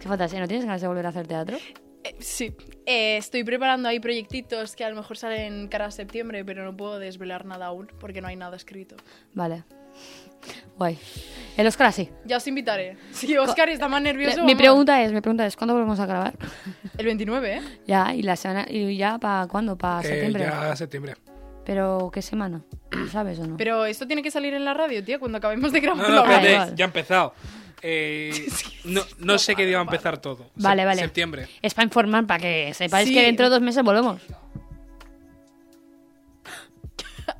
Qué 0.00 0.08
fantasía, 0.08 0.40
¿no 0.40 0.46
tienes 0.48 0.64
ganas 0.66 0.80
de 0.80 0.88
volver 0.88 1.06
a 1.06 1.08
hacer 1.10 1.26
teatro? 1.26 1.56
Eh, 2.04 2.16
sí, 2.20 2.54
Eh, 2.86 3.16
estoy 3.16 3.44
preparando 3.44 3.88
ahí 3.88 3.98
proyectitos 4.00 4.76
que 4.76 4.84
a 4.84 4.90
lo 4.90 4.96
mejor 4.96 5.16
salen 5.16 5.68
cara 5.68 5.86
a 5.86 5.90
septiembre, 5.90 6.44
pero 6.44 6.62
no 6.64 6.76
puedo 6.76 6.98
desvelar 6.98 7.46
nada 7.46 7.66
aún 7.66 7.88
porque 7.98 8.20
no 8.20 8.28
hay 8.28 8.36
nada 8.36 8.56
escrito. 8.56 8.96
Vale. 9.32 9.64
Guay. 10.76 10.98
El 11.56 11.66
Oscar 11.66 11.86
así. 11.86 12.10
Ya 12.26 12.36
os 12.36 12.46
invitaré. 12.46 12.98
Si 13.12 13.34
Oscar 13.38 13.70
está 13.70 13.88
más 13.88 14.02
nervioso. 14.02 14.36
mi 14.42 14.52
vamos. 14.52 14.54
pregunta 14.56 15.02
es, 15.02 15.12
mi 15.12 15.22
pregunta 15.22 15.46
es, 15.46 15.56
¿cuándo 15.56 15.72
volvemos 15.72 15.98
a 16.00 16.04
grabar? 16.04 16.34
El 16.98 17.06
29, 17.06 17.54
¿eh? 17.56 17.62
ya, 17.86 18.12
y 18.14 18.20
la 18.22 18.36
semana, 18.36 18.66
y 18.68 18.96
ya 18.98 19.16
para 19.18 19.46
cuándo, 19.46 19.76
para 19.78 20.02
Que 20.02 20.08
septiembre. 20.08 20.44
ya 20.44 20.76
septiembre. 20.76 21.14
Pero 21.64 22.10
¿qué 22.12 22.20
semana? 22.22 22.62
¿Lo 22.90 23.08
¿Sabes 23.08 23.38
o 23.38 23.46
no? 23.46 23.56
Pero 23.56 23.86
esto 23.86 24.06
tiene 24.06 24.22
que 24.22 24.30
salir 24.30 24.54
en 24.54 24.64
la 24.64 24.74
radio, 24.74 25.02
tía, 25.04 25.18
cuando 25.18 25.38
acabemos 25.38 25.72
de 25.72 25.80
No, 25.80 25.94
grabar. 25.96 26.10
no, 26.10 26.14
la 26.16 26.22
vale. 26.22 26.72
ya 26.76 26.84
ha 26.84 26.88
empezado. 26.88 27.34
Eh, 27.82 28.46
no, 28.84 29.02
no 29.18 29.38
sé 29.38 29.54
qué 29.54 29.66
día 29.66 29.76
va 29.76 29.82
a 29.82 29.84
empezar 29.86 30.18
todo. 30.18 30.50
Vale, 30.56 30.82
Se- 30.82 30.86
vale. 30.86 31.00
Septiembre. 31.02 31.48
Es 31.62 31.74
para 31.74 31.84
informar, 31.84 32.26
para 32.26 32.40
que 32.40 32.72
sepáis 32.74 33.08
Sí. 33.08 33.14
que 33.14 33.22
dentro 33.22 33.46
de 33.46 33.50
dos 33.50 33.62
meses 33.62 33.82
volvemos. 33.82 34.20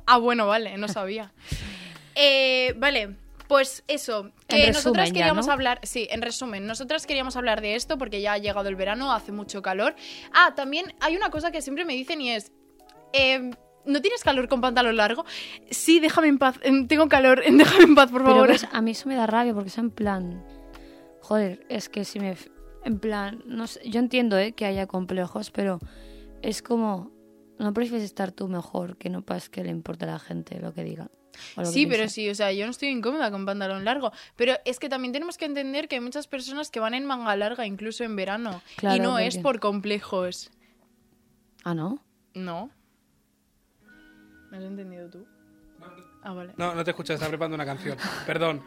Ah, 0.07 0.17
bueno, 0.17 0.47
vale, 0.47 0.77
no 0.77 0.87
sabía. 0.87 1.31
Eh, 2.15 2.73
vale, 2.77 3.15
pues 3.47 3.83
eso. 3.87 4.31
Que 4.47 4.71
nosotras 4.71 5.09
ya, 5.09 5.13
queríamos 5.13 5.47
¿no? 5.47 5.53
hablar. 5.53 5.79
Sí, 5.83 6.07
en 6.11 6.21
resumen, 6.21 6.65
nosotras 6.67 7.05
queríamos 7.07 7.35
hablar 7.35 7.61
de 7.61 7.75
esto 7.75 7.97
porque 7.97 8.21
ya 8.21 8.33
ha 8.33 8.37
llegado 8.37 8.69
el 8.69 8.75
verano, 8.75 9.11
hace 9.11 9.31
mucho 9.31 9.61
calor. 9.61 9.95
Ah, 10.33 10.53
también 10.55 10.93
hay 11.01 11.15
una 11.15 11.29
cosa 11.31 11.51
que 11.51 11.61
siempre 11.61 11.85
me 11.85 11.93
dicen 11.93 12.21
y 12.21 12.31
es. 12.31 12.51
eh, 13.13 13.51
¿No 13.85 14.01
tienes 14.01 14.23
calor 14.23 14.47
con 14.47 14.61
pantalón 14.61 14.95
largo? 14.97 15.25
Sí, 15.69 15.99
déjame 15.99 16.27
en 16.27 16.37
paz. 16.37 16.59
em, 16.63 16.87
Tengo 16.87 17.07
calor. 17.07 17.41
em, 17.45 17.57
Déjame 17.57 17.83
en 17.85 17.95
paz, 17.95 18.11
por 18.11 18.21
Pero 18.21 18.33
favor. 18.35 18.49
ves, 18.49 18.67
a 18.71 18.81
mí 18.81 18.91
eso 18.91 19.07
me 19.09 19.15
da 19.15 19.27
rabia 19.27 19.53
porque 19.53 19.69
es 19.69 19.77
en 19.77 19.91
plan... 19.91 20.43
Joder, 21.21 21.65
es 21.69 21.89
que 21.89 22.05
si 22.05 22.19
me... 22.19 22.35
En 22.83 22.99
plan, 22.99 23.41
no 23.47 23.65
sé, 23.65 23.81
yo 23.89 23.99
entiendo 23.99 24.37
¿eh? 24.37 24.51
que 24.53 24.65
haya 24.65 24.85
complejos, 24.87 25.51
pero 25.51 25.79
es 26.41 26.61
como... 26.61 27.11
¿No 27.57 27.73
prefieres 27.73 28.03
estar 28.03 28.31
tú 28.31 28.47
mejor 28.49 28.97
que 28.97 29.09
no 29.09 29.21
pas 29.23 29.49
que 29.49 29.63
le 29.63 29.69
importe 29.71 30.03
a 30.03 30.07
la 30.07 30.19
gente 30.19 30.59
lo 30.59 30.73
que 30.73 30.83
diga? 30.83 31.09
que 31.55 31.65
Sí, 31.65 31.85
pero 31.87 32.09
sí, 32.09 32.29
o 32.29 32.35
sea, 32.35 32.51
yo 32.51 32.65
no 32.65 32.71
estoy 32.71 32.89
incómoda 32.89 33.31
con 33.31 33.45
pantalón 33.45 33.85
largo. 33.85 34.11
Pero 34.35 34.53
es 34.65 34.77
que 34.79 34.89
también 34.89 35.13
tenemos 35.13 35.37
que 35.37 35.45
entender 35.45 35.87
que 35.87 35.95
hay 35.95 36.01
muchas 36.01 36.27
personas 36.27 36.69
que 36.69 36.79
van 36.79 36.93
en 36.93 37.05
manga 37.05 37.35
larga, 37.35 37.65
incluso 37.65 38.03
en 38.03 38.15
verano. 38.15 38.61
y 38.81 38.99
no 38.99 39.17
es 39.19 39.37
por 39.37 39.59
complejos. 39.59 40.51
Ah, 41.63 41.73
¿no? 41.73 42.03
No. 42.33 42.69
¿Me 44.55 44.63
has 44.63 44.71
entendido 44.71 45.09
tú? 45.09 45.25
Ah, 46.23 46.31
vale. 46.33 46.53
No, 46.55 46.73
no 46.73 46.83
te 46.85 46.91
escuchas, 46.91 47.15
está 47.15 47.27
preparando 47.27 47.55
una 47.55 47.65
canción. 47.65 47.97
Perdón. 48.25 48.63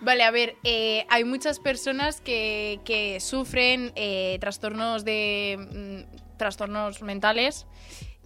Vale, 0.00 0.22
a 0.24 0.30
ver, 0.30 0.56
eh, 0.64 1.04
hay 1.10 1.24
muchas 1.24 1.60
personas 1.60 2.20
que, 2.22 2.80
que 2.86 3.20
sufren 3.20 3.92
eh, 3.94 4.38
trastornos 4.40 5.04
de 5.04 6.06
mm, 6.10 6.36
trastornos 6.38 7.02
mentales 7.02 7.66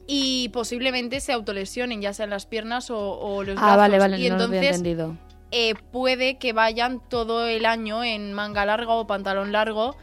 y 0.07 0.49
posiblemente 0.51 1.19
se 1.21 1.33
autolesionen, 1.33 2.01
ya 2.01 2.12
sea 2.15 2.25
en 2.25 2.31
las 2.31 2.47
piernas 2.47 2.88
o, 2.91 2.99
o 3.19 3.43
los 3.43 3.57
brazos. 3.57 3.71
Ah, 3.73 3.77
vale, 3.77 3.99
vale, 3.99 4.19
y 4.19 4.31
no 4.31 4.37
lo 4.38 4.45
había 4.45 4.61
entonces 4.61 4.77
entendido. 4.77 5.17
eh, 5.51 5.75
puede 5.91 6.38
que 6.38 6.53
vayan 6.53 7.01
todo 7.09 7.49
el 7.49 7.67
año 7.67 8.05
en 8.05 8.33
manga 8.33 8.65
larga 8.65 8.93
o 8.93 9.07
pantalón 9.09 9.51
largo 9.53 9.97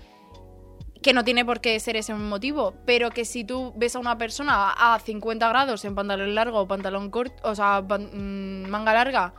que 1.01 1.13
no 1.13 1.23
tiene 1.23 1.45
por 1.45 1.61
qué 1.61 1.79
ser 1.79 1.95
ese 1.95 2.13
motivo, 2.13 2.73
pero 2.85 3.09
que 3.09 3.23
si 3.25 3.43
tú 3.45 3.73
ves 3.77 3.95
a 3.95 3.99
una 3.99 4.17
persona 4.17 4.71
a 4.71 4.99
50 4.99 5.47
grados 5.47 5.85
en 5.85 5.95
pantalón 5.95 6.35
largo 6.35 6.59
o 6.59 6.67
pantalón 6.67 7.09
corto, 7.09 7.35
o 7.43 7.55
sea, 7.55 7.81
pan- 7.87 8.09
mm, 8.13 8.69
manga 8.69 8.93
larga, 8.93 9.33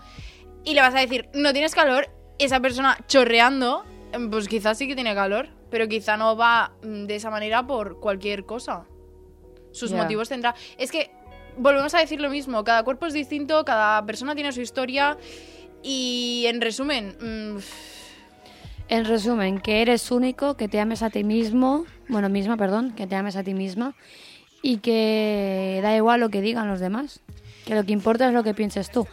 y 0.65 0.75
le 0.75 0.81
vas 0.81 0.95
a 0.95 1.01
decir, 1.01 1.29
no 1.35 1.53
tienes 1.53 1.75
calor, 1.75 2.09
esa 2.39 2.61
persona 2.61 2.97
chorreando, 3.09 3.85
mm, 4.19 4.31
pues 4.31 4.49
quizás 4.49 4.79
sí 4.79 4.89
que 4.89 4.95
tiene 4.95 5.15
calor, 5.15 5.49
pero 5.71 5.87
quizá 5.87 6.17
no 6.17 6.35
va 6.37 6.73
mm, 6.83 7.05
de 7.05 7.17
esa 7.17 7.31
manera 7.31 7.67
por 7.67 8.01
cualquier 8.01 8.47
cosa. 8.47 8.87
Sus 9.73 9.93
motivos 10.03 10.29
tendrá. 10.29 10.55
Es 10.79 10.91
que 10.91 11.11
volvemos 11.59 11.95
a 11.95 11.99
decir 11.99 12.21
lo 12.21 12.31
mismo, 12.31 12.65
cada 12.65 12.83
cuerpo 12.83 13.07
es 13.07 13.13
distinto, 13.13 13.65
cada 13.65 14.05
persona 14.07 14.35
tiene 14.35 14.51
su 14.53 14.63
historia 14.63 15.17
y 15.83 16.45
en 16.47 16.61
resumen, 16.61 17.17
mm, 17.21 17.59
En 18.91 19.05
resumen, 19.05 19.61
que 19.61 19.83
eres 19.83 20.11
único, 20.11 20.57
que 20.57 20.67
te 20.67 20.81
ames 20.81 21.05
a 21.05 21.11
ti 21.11 21.23
mismo, 21.23 21.87
bueno, 22.09 22.29
misma, 22.29 22.57
perdón, 22.57 22.91
que 22.91 23.07
te 23.07 23.15
ames 23.15 23.37
a 23.37 23.45
ti 23.45 23.55
misma 23.55 23.95
y 24.63 24.79
que 24.79 25.79
da 25.81 25.95
igual 25.95 26.19
lo 26.19 26.29
que 26.29 26.41
digan 26.41 26.67
los 26.67 26.81
demás, 26.81 27.21
que 27.65 27.77
lo 27.77 27.85
que 27.85 27.93
importa 27.93 28.27
es 28.27 28.35
lo 28.35 28.43
que 28.43 28.53
pienses 28.53 28.91
tú. 28.91 29.07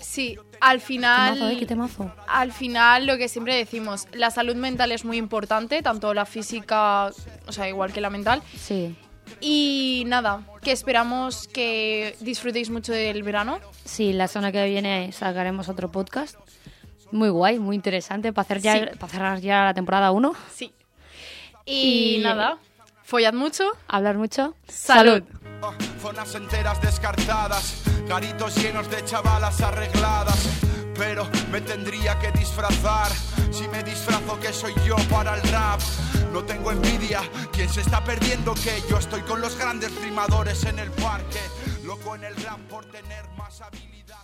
sí, 0.00 0.36
al 0.60 0.80
final... 0.80 1.34
Temazo, 1.34 1.52
¿eh? 1.52 1.56
¿Qué 1.58 1.66
temazo? 1.66 2.12
Al 2.26 2.50
final, 2.52 3.06
lo 3.06 3.16
que 3.16 3.28
siempre 3.28 3.54
decimos, 3.54 4.08
la 4.12 4.32
salud 4.32 4.56
mental 4.56 4.90
es 4.90 5.04
muy 5.04 5.16
importante, 5.16 5.80
tanto 5.80 6.12
la 6.12 6.26
física, 6.26 7.10
o 7.46 7.52
sea, 7.52 7.68
igual 7.68 7.92
que 7.92 8.00
la 8.00 8.10
mental. 8.10 8.42
Sí, 8.58 8.96
Y 9.40 10.02
nada, 10.08 10.40
que 10.60 10.72
esperamos 10.72 11.46
que 11.46 12.16
disfrutéis 12.20 12.68
mucho 12.68 12.92
del 12.92 13.22
verano. 13.22 13.60
sí, 13.84 14.12
la 14.12 14.26
semana 14.26 14.50
que 14.50 14.64
viene 14.66 15.12
sacaremos 15.12 15.68
otro 15.68 15.92
podcast. 15.92 16.36
Muy 17.12 17.28
guay, 17.28 17.58
muy 17.58 17.76
interesante 17.76 18.32
para 18.32 18.44
hacer 18.44 18.60
ya, 18.60 18.74
Sí. 18.74 18.84
para 18.98 19.12
cerrar 19.12 19.40
ya 19.40 19.64
la 19.64 19.74
temporada 19.74 20.10
1. 20.10 20.34
Sí. 20.52 20.72
Y, 21.64 22.16
Y- 22.16 22.22
nada, 22.22 22.58
follad 23.04 23.32
mucho. 23.34 23.64
Hablar 23.88 24.16
mucho. 24.16 24.54
Salud. 24.68 25.22
Zonas 26.00 26.34
enteras 26.34 26.80
descartadas, 26.82 27.82
garitos 28.06 28.54
llenos 28.56 28.90
de 28.90 29.02
chavalas 29.04 29.60
arregladas. 29.62 30.60
Pero 30.96 31.28
me 31.50 31.60
tendría 31.60 32.16
que 32.20 32.30
disfrazar. 32.32 33.10
Si 33.50 33.66
me 33.68 33.82
disfrazo, 33.82 34.38
que 34.38 34.52
soy 34.52 34.72
yo 34.86 34.94
para 35.10 35.34
el 35.34 35.42
rap? 35.50 35.80
No 36.32 36.44
tengo 36.44 36.70
envidia. 36.70 37.20
Quien 37.52 37.68
se 37.68 37.80
está 37.80 38.04
perdiendo 38.04 38.54
que 38.54 38.80
yo 38.88 38.98
estoy 38.98 39.22
con 39.22 39.40
los 39.40 39.56
grandes 39.58 39.92
rimadores 40.02 40.62
en 40.64 40.78
el 40.78 40.90
parque. 40.92 41.40
Loco 41.84 42.14
en 42.14 42.24
el 42.24 42.36
rap 42.36 42.58
por 42.68 42.84
tener 42.86 43.28
más 43.36 43.60
habilidad. 43.60 44.23